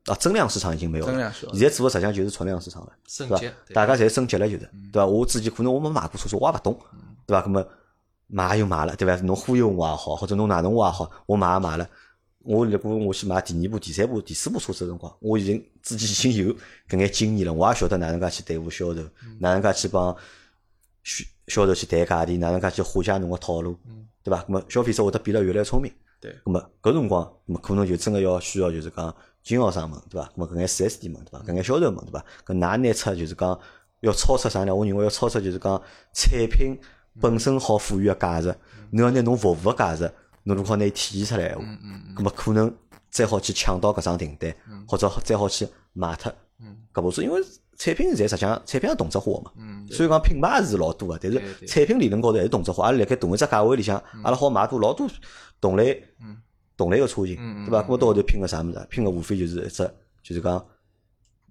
[0.08, 3.38] 啊，增量市场已经没有了，现在做的实际上就是存量市场了，对伐？
[3.38, 5.06] 升级大家侪升级了，就是对伐？
[5.06, 6.80] 我自己可能我没买过车子，我也勿懂，
[7.26, 7.44] 对伐？
[7.46, 7.68] 那么
[8.28, 9.16] 买又买了，对伐？
[9.24, 11.88] 侬忽悠我也好，或者侬哪能我也好，我买也买了。
[12.40, 16.56] 我如果我去买第二部、第三部、第四部车子的辰光，我已经自己已经有
[16.88, 19.02] 搿眼经验了，我也晓得哪能介去对付销售，
[19.40, 20.16] 哪能介去帮
[21.04, 23.78] 销销售去谈价钿，哪能介去化解侬个套路，
[24.24, 24.46] 对伐？
[24.48, 25.92] 那么消费者会得变得越来越聪明。
[26.20, 29.14] 对那么搿辰光，那么可能就真个要需要就是讲
[29.48, 30.28] 经销商们，对伐？
[30.28, 31.46] 咁么搿眼四 S 店们，对伐？
[31.46, 32.26] 搿眼销售们，对伐？
[32.46, 33.60] 搿㑚拿出就是讲
[34.02, 34.76] 要超出啥呢？
[34.76, 35.82] 我认为要超出就是讲
[36.14, 36.78] 产品
[37.22, 38.54] 本身好赋予个价值，
[38.92, 40.04] 侬要拿侬服务个价值，
[40.44, 41.64] 侬如果好拿伊体现出来闲话，
[42.16, 42.74] 咁么可能
[43.10, 44.54] 再好去抢到搿张订单，
[44.88, 46.32] 或者再好去卖脱
[46.94, 47.42] 搿部车，因为
[47.78, 49.52] 产品现在实际上产品是同质化个嘛，
[49.92, 55.08] 所以讲品牌是老多个，但是产品理论高头还是同质化，阿拉辣盖同一只价位里向，阿拉好买到老多
[55.62, 56.04] 同类
[56.78, 57.82] 同类个车型，对伐？
[57.82, 58.88] 搿么到后头拼个啥物事？
[58.90, 60.64] 拼个无非就是一只，就是讲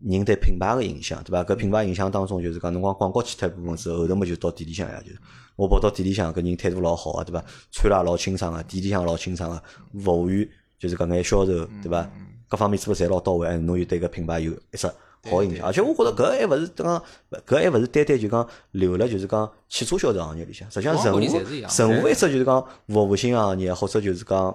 [0.04, 1.42] 人对品牌个影响，对伐？
[1.42, 5.18] 搿品牌影响当中，就是讲侬讲广告去脱一部分之后，后头么就到店里向呀，就是
[5.56, 7.44] 我跑到店里向，搿人态度老好个，对伐？
[7.72, 9.62] 穿了也老清爽个，店里向老清爽个，
[10.00, 10.48] 服务员
[10.78, 12.08] 就是搿眼销售，对伐？
[12.48, 14.86] 各方面做得侪老到位，哎侬又对搿品牌有一只
[15.28, 15.66] 好印象。
[15.66, 17.02] 而且我觉着搿还勿是讲，
[17.44, 24.54] 搿还勿是单单就讲留了就是讲汽车销售行业里向，实际上任何任何一只就是讲服务性行业，或者就是讲。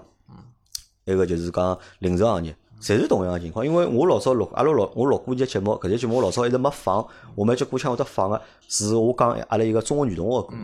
[1.12, 3.66] 一个就是讲零售行业，侪是同样个情况。
[3.66, 7.06] 因为我老早录，阿拉老我录过一节节目，搿节节目我老早一直没放，
[7.36, 10.60] 我们就过腔会得放个，是我讲阿拉一个中国女同学个故事。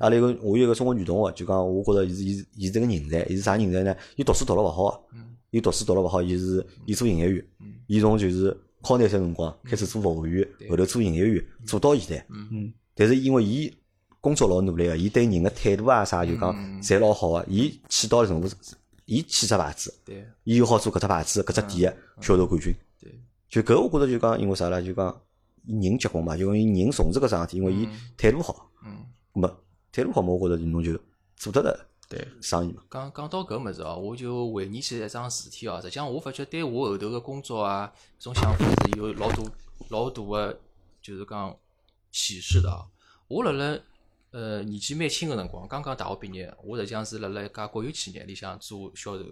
[0.00, 3.94] 阿拉一个我有一个中国女同学，就讲我觉着伊是伊伊这个人才，伊是啥人才呢？
[4.16, 5.02] 伊读书读了勿好，
[5.50, 7.44] 伊读书读了勿好，伊是伊做营业员，
[7.86, 12.26] 伊从就是考廿岁辰光开始做服务员，后头做营业员，做到现在。
[12.30, 12.72] 嗯。
[12.94, 13.72] 但是因为伊
[14.20, 18.44] 工作老努力个，伊对人个态度啊啥就讲侪老好个，伊起到任务，
[19.08, 19.94] 伊起只牌子，
[20.44, 22.74] 伊又好做搿只牌子搿只店个销售冠军。
[23.48, 24.78] 就搿我觉着就讲因为啥啦？
[24.82, 25.22] 就讲
[25.64, 27.88] 人结棍嘛，就讲伊人从事搿桩事体，因为伊
[28.18, 28.70] 态度好。
[28.84, 29.06] 嗯。
[29.32, 30.92] 咾么态度好嘛，我觉着侬就
[31.36, 31.88] 做得了。
[32.06, 32.28] 对。
[32.42, 32.82] 生意嘛。
[32.90, 35.80] 讲讲到搿物事哦，我就回忆起一桩事体哦。
[35.80, 39.42] 实际上，我发觉对我后头个工作啊，种想法是有老大
[39.88, 40.60] 老大个，
[41.00, 41.56] 就是讲
[42.12, 42.84] 启示的哦。
[43.28, 43.80] 我辣辣
[44.30, 49.24] 呃年纪蛮轻个辰光，刚刚大学毕业，我实际上是辣辣一家国有企业里向做销售。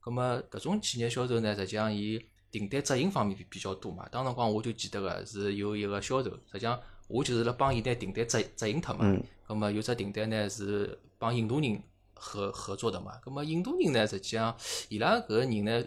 [0.00, 2.18] 葛么搿种企业销售呢，实际上伊
[2.50, 4.08] 订单执行方面比比较多嘛。
[4.10, 9.20] 当辰光我就记得个是有一个销售，实际上我就是辣帮伊拿订单执执行脱嘛。
[9.46, 11.82] 葛末有只订单呢是帮印度人
[12.14, 13.18] 合合作的嘛。
[13.22, 14.56] 葛么印度人呢，实际上
[14.88, 15.84] 伊拉搿个人呢，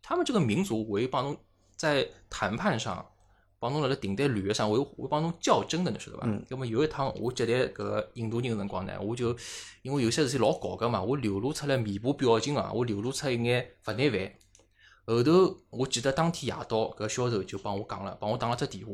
[0.00, 1.36] 他们这个民族会帮侬
[1.76, 3.06] 在谈判上。
[3.60, 6.26] 帮侬辣辣订单履约上，会会帮侬较真的，侬晓得伐？
[6.48, 9.36] 那么有一趟我接待搿个印度人个辰光呢，我就
[9.82, 14.34] 因为有些事体老搞个嘛，我流露出来面部表情啊，我流露出一眼勿耐烦。
[15.04, 18.92] 后头我记得当天夜到，搿销售就帮我讲了，帮我打了只电话。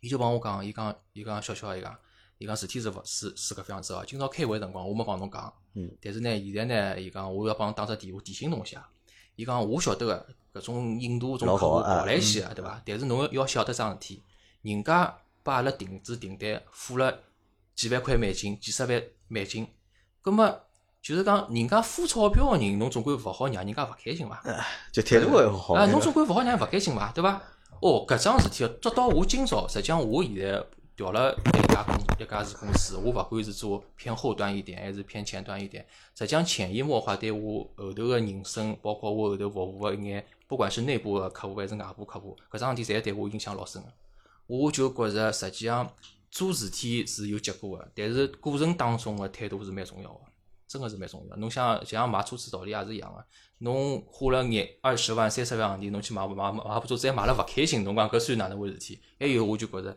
[0.00, 1.94] 伊就帮我讲，伊讲伊讲小小伊讲，
[2.38, 4.02] 伊讲事体是勿是是搿副样子哦。
[4.06, 5.52] 今朝开会辰光我没帮侬讲，
[6.00, 8.88] 但是呢，现在呢，伊讲我要帮侬打只电话提醒侬一下。
[9.36, 10.26] 伊讲我晓得个。
[10.58, 12.82] 搿种印度种客户跑来西个，对伐？
[12.84, 14.22] 但是侬要晓得桩事体，
[14.62, 17.20] 人家把阿拉定制订单付了
[17.74, 19.66] 几万块美金、几十万美金，
[20.20, 20.60] 葛末
[21.00, 24.42] 就是讲人家付钞票个人，侬总归勿好让人家勿开心伐？
[24.92, 25.74] 就态度要好。
[25.74, 27.12] 啊，侬总归勿好让人勿开心伐？
[27.12, 27.42] 对伐？
[27.80, 30.64] 哦，搿桩事体，直到我今朝，实际上我现在。
[30.98, 35.86] 调了一家公一家子公司，我勿管是做偏后端一点，还是偏前端一点，
[36.16, 43.88] 实际上潜移默化对我后头个人生，包括我后头服务个一眼，不管是内部个客户还是外部客户，搿桩事体侪对我影响老深个。
[44.48, 45.88] 我就觉着实际上
[46.30, 50.20] 做事体是有结果个，但是过程当中个态度是蛮重要个，
[50.66, 51.36] 真个是蛮重要。
[51.36, 53.24] 侬想像买车子道理也是一样个，
[53.58, 59.00] 侬花了廿二十万、三十万洋钿，侬去买买买部车子，还买了勿开心，侬讲搿算哪能回事体？
[59.20, 59.96] 还有我就觉着。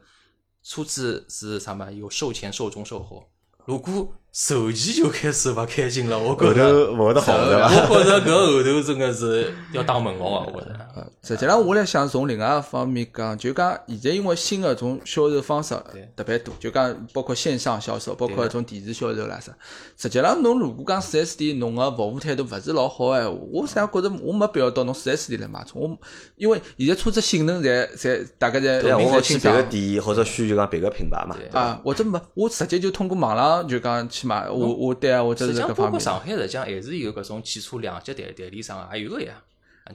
[0.64, 1.89] 车子是啥嘛？
[1.89, 3.28] 有售前、售中、售后。
[3.66, 7.67] 如果售前就开始勿开心了，我觉着勿会得好的。
[7.89, 10.47] 我觉着搿后头真个是要打问号啊！
[10.53, 11.11] 我觉着。
[11.21, 15.75] 实际上，我来想从另外一方面讲，就讲现在因为新个种销售方式
[16.15, 19.51] 特别多，就讲包括线上销售，包括种电视销售啦啥。
[19.97, 25.71] 实际上，侬如果讲四 S 店侬个服务态度勿是老好诶，我实际上觉着我没必要到侬四 S 店来买车。
[25.75, 25.97] 我
[26.38, 31.36] 因为现在车子性能侪侪大概在我好去别个店或者需求讲别个品牌嘛。
[31.51, 34.49] 啊，或者没，我直接就通过网上就讲去买。
[34.49, 35.67] 我我对啊，我这是搿方面。
[35.67, 39.41] 实际上，包括上海实际上还是有搿种汽车两级代代理商啊，还有个呀。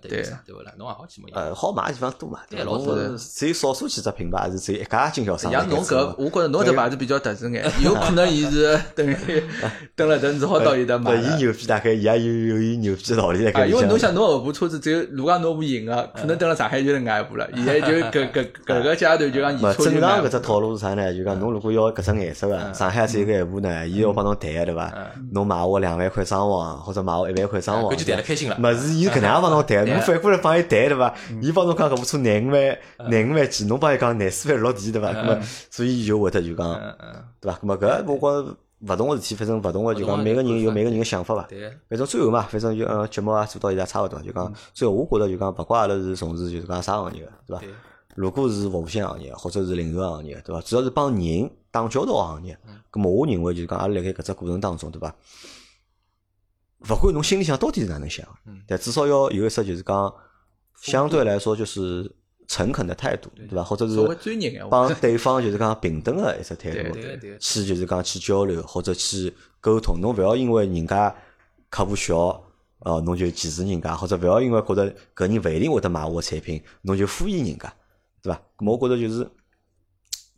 [0.02, 0.10] 对
[0.44, 0.72] 对勿啦？
[0.76, 1.28] 侬也好去买。
[1.32, 2.40] 呃，好买地方多嘛？
[2.50, 2.96] 对，老多。
[3.16, 5.50] 只有少数几只品牌是只有一家经销商。
[5.50, 9.16] 像侬搿，我觉着侬这牌子比较特殊眼，有可能伊是等于
[9.94, 11.14] 等了等，只好到伊搭买。
[11.14, 17.48] 伊牛逼大概伊也有有伊牛逼道理在搿因为侬想侬后部车子只有如果侬部赢个，可能等了上海就是外部了。
[17.54, 21.14] 现在就搿搿 搿个阶段就讲，正常搿只套路是啥呢？
[21.14, 24.92] 就讲侬如果要搿只颜色个，上海只有个一部呢，伊要帮侬谈对伐？
[25.32, 28.58] 侬买我两万块装潢，或者买我一万块装潢，搿就谈了开心了。
[28.58, 30.62] 么是伊搿能样帮侬谈，侬反过来帮伊。
[30.62, 31.14] 谈对伐？
[31.42, 35.12] 伊帮侬讲搿部车廿五万，廿五万几，侬帮伊讲廿四万落地对伐？
[35.12, 35.38] 咾么，
[35.70, 36.74] 所以伊就会得就讲，
[37.40, 37.58] 对伐？
[37.62, 41.48] 咾么搿我觉勿同个事体，反正勿同个就讲，每个人有每个人个想法伐。
[41.88, 47.62] 反正最后嘛，反正就呃节目啊做到现在差勿多，就讲最后我觉着就讲，勿管阿拉是从事就是讲啥行业个，对伐？
[48.14, 50.60] 如果是服务性行业或者是零售行业，对伐？
[50.60, 52.58] 主要是帮人打交道行业，
[52.92, 55.14] 咾么我认为就是讲阿拉辣盖搿只过程当中，对伐？
[56.90, 58.26] 勿管侬心里想到底是哪能想，
[58.66, 60.12] 但至少要有一只就是讲。
[60.82, 62.14] 相对来说，就是
[62.46, 63.64] 诚恳的态度，对吧？
[63.64, 63.96] 或者是
[64.70, 66.98] 帮对方就是讲平等的一只态度，
[67.40, 69.98] 去就是讲去交流或者去沟通。
[70.02, 71.12] 侬勿要因为人家
[71.70, 72.16] 客户小，
[72.80, 77.74] 哦，侬就歧视人家，或者勿要因为觉得搿人勿一定会得买我产品，侬就敷衍人家，
[78.22, 78.40] 对吧？
[78.58, 79.26] 我觉着就是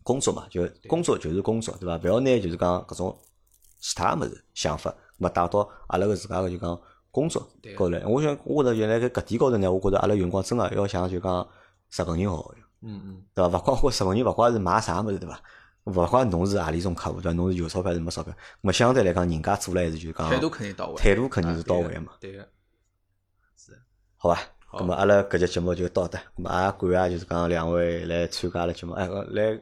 [0.05, 2.01] 工作嘛，就工作就是工作，对吧？
[2.05, 3.19] 勿要拿就是讲搿种
[3.81, 6.81] 其他物事想法，么带到阿拉个自家个就讲。
[7.11, 7.43] 工作
[7.75, 11.49] 高头，我想，我觉着原来搿搿点高头呢，我觉着阿拉用光真个要想就讲
[11.89, 13.59] 十个人好用，嗯嗯，对伐？
[13.59, 15.41] 勿光我十个人，勿光是买啥物事，对伐？
[15.85, 17.33] 勿管侬是何里种客户，对伐？
[17.33, 22.47] 侬是有钞票还是没钞票，么相对来讲，人家做了还是就讲态度肯定到位，态度肯定是到位嘛，对个，
[23.57, 23.73] 是，
[24.19, 24.39] 好吧？
[24.71, 29.59] 咁么阿拉搿节节目就到这，咁么也感谢就是讲两位来参加阿拉节目，哎，来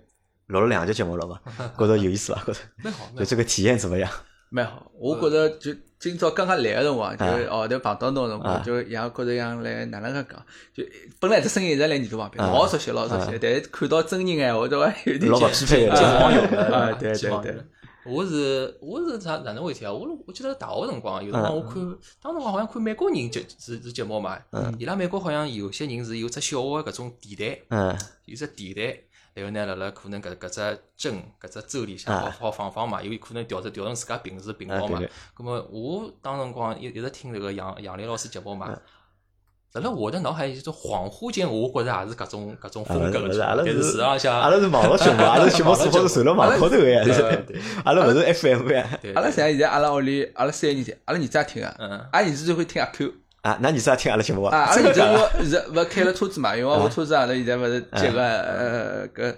[0.47, 1.41] 录了两节节目了嘛，
[1.79, 2.43] 觉着有意思伐？
[2.45, 4.11] 觉着 蛮好，就这个体验怎么样？
[4.49, 10.85] 蛮好，我觉着就今朝刚刚来个辰光，就啊后头碰到侬个辰啊光，就像觉着像来哪能介讲，就
[11.19, 14.95] 本来只声音一直来耳朵旁边，啊老熟悉老熟悉，但是看到真人闲话，对伐？
[15.07, 16.41] 有点老勿紧匹配的见网友
[16.75, 17.57] 啊，对 对对。
[18.09, 19.93] 我是我是啥哪能回事啊？
[19.93, 21.75] 我我记得大学辰光有辰光我看，
[22.23, 24.39] 当辰光好像看美国人节是是节目嘛，
[24.79, 28.97] 伊拉美国好像有些人是有只小个搿种电台，嗯有只电台，
[29.37, 35.11] 然后呢，辣辣可能搿搿只镇搿只州里向好好放放嘛，有可能调成调成自家平时频道嘛啊对对。
[35.35, 38.75] 葛么我当辰光一一直听这个杨杨磊老师节目嘛。
[39.73, 46.87] 辣辣我的脑海里，就恍惚间，我觉着也是搿种搿种风格勿是阿拉但是是实际上阿拉是网络节目，阿拉节目是好是传了网高头个
[47.85, 48.89] 阿拉勿是 FM 呀。
[49.03, 53.13] 对，阿拉像现在阿拉屋里阿拉三个人在，阿拉儿子也听啊，嗯阿拉儿子就会听阿 Q
[53.47, 55.45] 啊，那你是也听阿拉节目啊，阿拉真儿的假的？
[55.45, 59.35] 子我是勿开了车子嘛，因为我车子阿拉现在勿是接个呃搿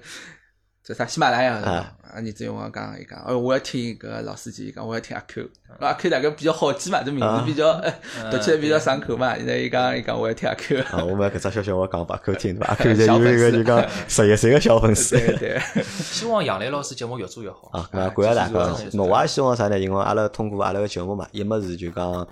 [0.83, 1.93] 叫啥喜马拉雅是吧啊？
[2.15, 5.47] 阿儿子用我讲伊讲，哦，我要听搿老司机，伊讲我要听阿 Q，
[5.81, 7.93] 阿 Q 大概比较好记嘛，这名字比较呃
[8.31, 9.37] 读起来比较上口嘛。
[9.37, 12.69] 现在伊讲伊讲我要听阿 Q，啊，我们搿只消息我讲拨阿 Q 听对伐？
[12.69, 15.19] 阿 Q 现在有一个就讲十一岁个小粉丝。
[15.19, 17.69] 对对， 希望杨磊老师节目越做越好。
[17.73, 18.91] 啊，感谢大家继续。
[18.95, 19.79] 那 我也希望啥呢？
[19.79, 22.27] 因为阿拉通过阿拉个节目嘛，一么是就讲，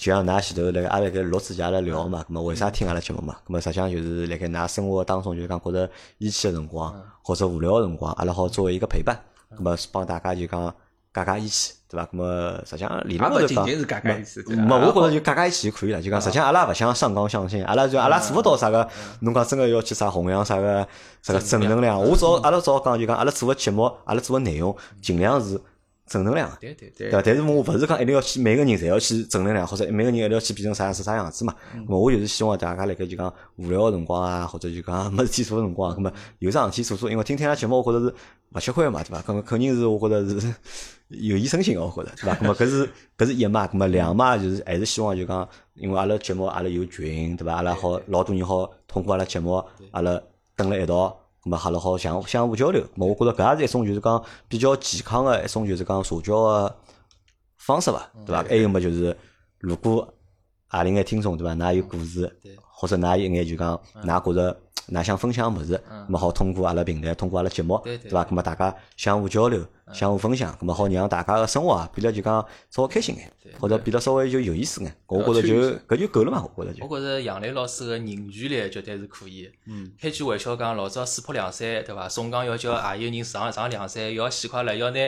[0.00, 3.36] 就像㑚前头辣盖阿拉盖录之前阿拉聊嘛，咁么为啥听阿拉节目嘛？
[3.46, 9.14] 咁么实际上就是辣盖㑚生活当中，就是讲觉着义气个辰光，或者无聊个辰光，阿拉好作为一个陪伴，
[9.54, 10.74] 咁么帮大家就讲
[11.12, 12.06] 解解义气，对伐？
[12.06, 14.62] 咁么实际上理也论高头讲，勿仅仅是解解意思，对伐？
[14.62, 16.00] 没，我觉着就解解义气就可以了。
[16.00, 18.88] 就讲，实际上阿拉勿想上纲上线，阿拉就阿拉做勿到啥个。
[19.20, 20.88] 侬讲真个要去啥弘扬啥个
[21.20, 25.60] 啥个正能量，我只好阿拉只好讲就讲，阿拉做个节目，阿拉做个内容尽量是
[26.10, 26.56] 正能量的。
[26.60, 27.22] 对对对对伐？
[27.24, 31.54] 但是我勿是讲一定要去每个人侪要去正能量，或者每个人一定要去变成啥样子啥样子嘛。
[31.86, 38.14] 咁我就是希望大家辣盖就讲无聊个辰光啊，或者就讲没事体做个辰光，咁么有桩事体做做，因为听听阿拉节目，我觉着是
[38.52, 39.22] 勿吃亏个嘛，对伐？
[39.22, 40.52] 咁么肯定是我觉着是
[41.08, 42.34] 有益身心个，我觉着，对伐？
[42.34, 47.54] 咁么搿是 搿是一嘛，咁么两嘛就是还是希望就讲，因为阿拉节目阿拉有群，对伐？
[47.54, 50.20] 阿拉好老多人好通过阿拉节目，阿拉
[50.56, 51.19] 蹲辣一道。
[51.42, 56.76] 咁么阿拉好相相互交流，咁么我觉着搿也是一种就是讲比较健康个一种就是讲社交个
[57.56, 58.42] 方式伐，对伐？
[58.42, 59.16] 还有么就是
[59.58, 60.06] 如果
[60.66, 64.60] 何里眼听众对伐，㑚有故事对，或者㑚有一眼就讲㑚觉着
[64.92, 68.24] 㑚想分享物事，咁么好通过阿拉平台，通过阿拉节目，对对伐？
[68.24, 74.94] 咁么大家相互交流，相互分享，咁么好让大家个生活啊变得就讲稍微开心眼，或者变得稍微就有意思眼。
[75.06, 75.54] 我觉着就
[75.88, 76.98] 搿就够了嘛，我觉着就我。
[76.98, 79.50] 觉着杨磊老师个凝聚力绝对是可以。
[79.66, 82.08] 嗯，开句玩笑讲，老早四坡凉山对伐？
[82.08, 85.00] 宋江要叫也有人上上凉山，要死快了，要拿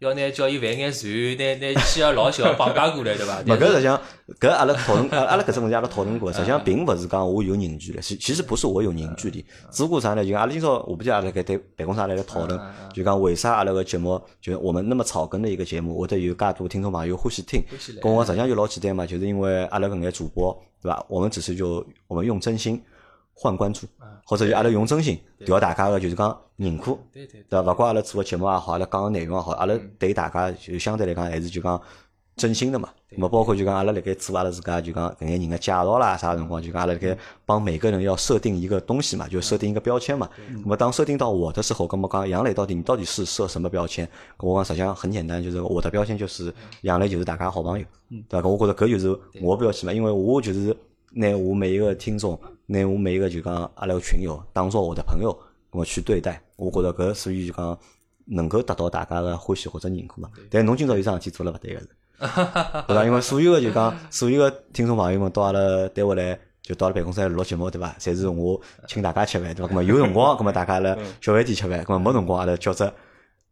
[0.00, 3.40] 要拿叫伊犯眼罪，拿拿妻儿老小绑架过来对伐？
[3.46, 4.00] 勿，搿实际上，
[4.38, 10.24] 搿阿拉讨论，阿阿拉搿只问题阿拉讨论过，实际上并勿是讲我有凝聚力，其其实不是我有凝聚力，只不过啥呢？
[10.24, 12.60] 就阿拉今朝我不记得阿拉搿对办公室阿拉来讨论，
[12.94, 17.60] 就讲为啥阿拉个节目，就我们那么草根的一个节目，会得有介多听众朋友欢喜听
[18.00, 21.04] 跟我实际上就老简单嘛，就是因为阿拉搿眼主播，对伐？
[21.08, 22.80] 我们只是就我们用真心
[23.40, 23.86] 换关注，
[24.26, 25.16] 或者就阿拉用真心
[25.46, 27.72] 调大家个就是讲认可，对对对伐？
[27.72, 31.80] 勿管阿拉做个节目也好，阿拉讲个内容也好，阿拉对大家就相对来讲还是就讲
[32.34, 32.88] 真心的嘛。
[33.10, 37.16] 那么包括就讲阿拉辣盖做阿拉自家就讲搿眼人个介绍啦，啥辰光就讲阿拉辣盖
[37.46, 40.28] 帮每个人要设定一个东西嘛，就设定一个标签嘛。
[40.48, 44.04] 那么当设定到我的时候，咁么讲杨磊到底你到底是设什么标签？
[44.36, 47.86] 咁我讲实际上很简单，就是我的标签就是杨磊就是大家好朋友，
[48.28, 48.48] 对伐？
[48.48, 49.08] 咁我觉着搿就是
[49.40, 50.76] 我的标签嘛，因为我就是
[51.18, 55.36] 拿我每一个听众，拿我每一个就讲阿拉个群友当做我的朋友，
[55.72, 57.76] 咁么去对待，我觉着搿属于就讲
[58.26, 60.30] 能够得到大家个欢喜或者认可嘛。
[60.48, 61.88] 但侬今朝有桩事体做了勿对个是。
[62.86, 63.04] 对伐？
[63.04, 67.94] 因为所有个就讲，所有个听众朋友们到阿拉单位来，就到阿拉办公室来录节目，对伐？
[67.98, 69.72] 侪是我请大家吃饭，对伐？
[69.72, 72.84] 咁么有辰光，咁么大家来小饭店吃饭，咁么没辰光阿拉叫只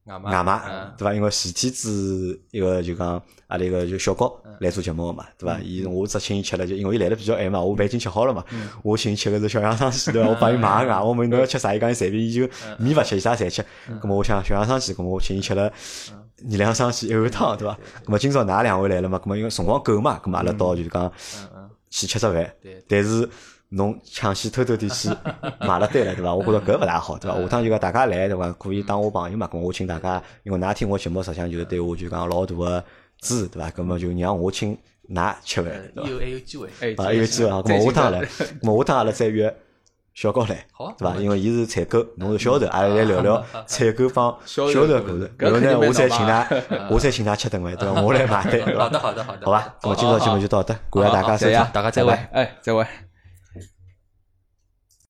[0.07, 1.13] 外外卖嗯，对伐？
[1.15, 5.59] 因为前天子一个就讲阿拉一个就小高来做节目个嘛，对伐？
[5.61, 8.45] 伊我只请伊吃了，就因为伊来的比较晚嘛，我饭已经吃好了嘛，
[8.83, 10.31] 我请伊吃个是小羊汤西，对伐？
[10.31, 12.49] 我帮伊买个外，我问侬要吃啥，伊讲伊随便，伊就
[12.79, 13.65] 面勿吃，伊啥侪吃。
[14.01, 15.73] 咁么我想小羊汤西，咁么我请伊吃了。
[16.39, 17.75] 二两生煎一碗汤，对伐？
[18.05, 19.19] 咁么今朝㑚两位来了嘛？
[19.19, 21.11] 咁么因为辰光够嘛，咁么阿拉到就是讲
[21.89, 22.85] 去吃只饭对。
[22.87, 23.27] 但是
[23.71, 25.09] 侬抢先偷偷地去
[25.61, 26.35] 买了单了，对伐？
[26.35, 27.37] 我觉着搿勿大好，对伐？
[27.41, 28.51] 下趟就讲大家来，对伐？
[28.53, 29.49] 可以当我朋友嘛？
[29.53, 32.85] 咁么我请大家，因为㑚听我节目，实际上就是对我就讲老大个
[33.21, 33.71] 支持，对伐？
[33.71, 34.79] 咁么就让我请
[35.11, 36.09] 㑚吃饭，对伐？
[36.09, 36.69] 以后还有机会。
[36.79, 38.45] 还有机会下趟来，下
[38.85, 39.53] 趟阿拉再约
[40.15, 41.17] 小高来，对伐？
[41.17, 45.29] 因为伊是采购，侬是销售，阿拉来聊聊 采购帮销 销售售过程。
[45.37, 48.01] 搿然后呢，我再请㑚， 我再请㑚吃顿饭，对伐？
[48.01, 48.85] 我来买单，对伐？
[48.85, 49.45] 好的，好的，好的。
[49.45, 52.87] 好吧，咁么今朝节目就到这，感谢大家收听，，大家再会哎，再会。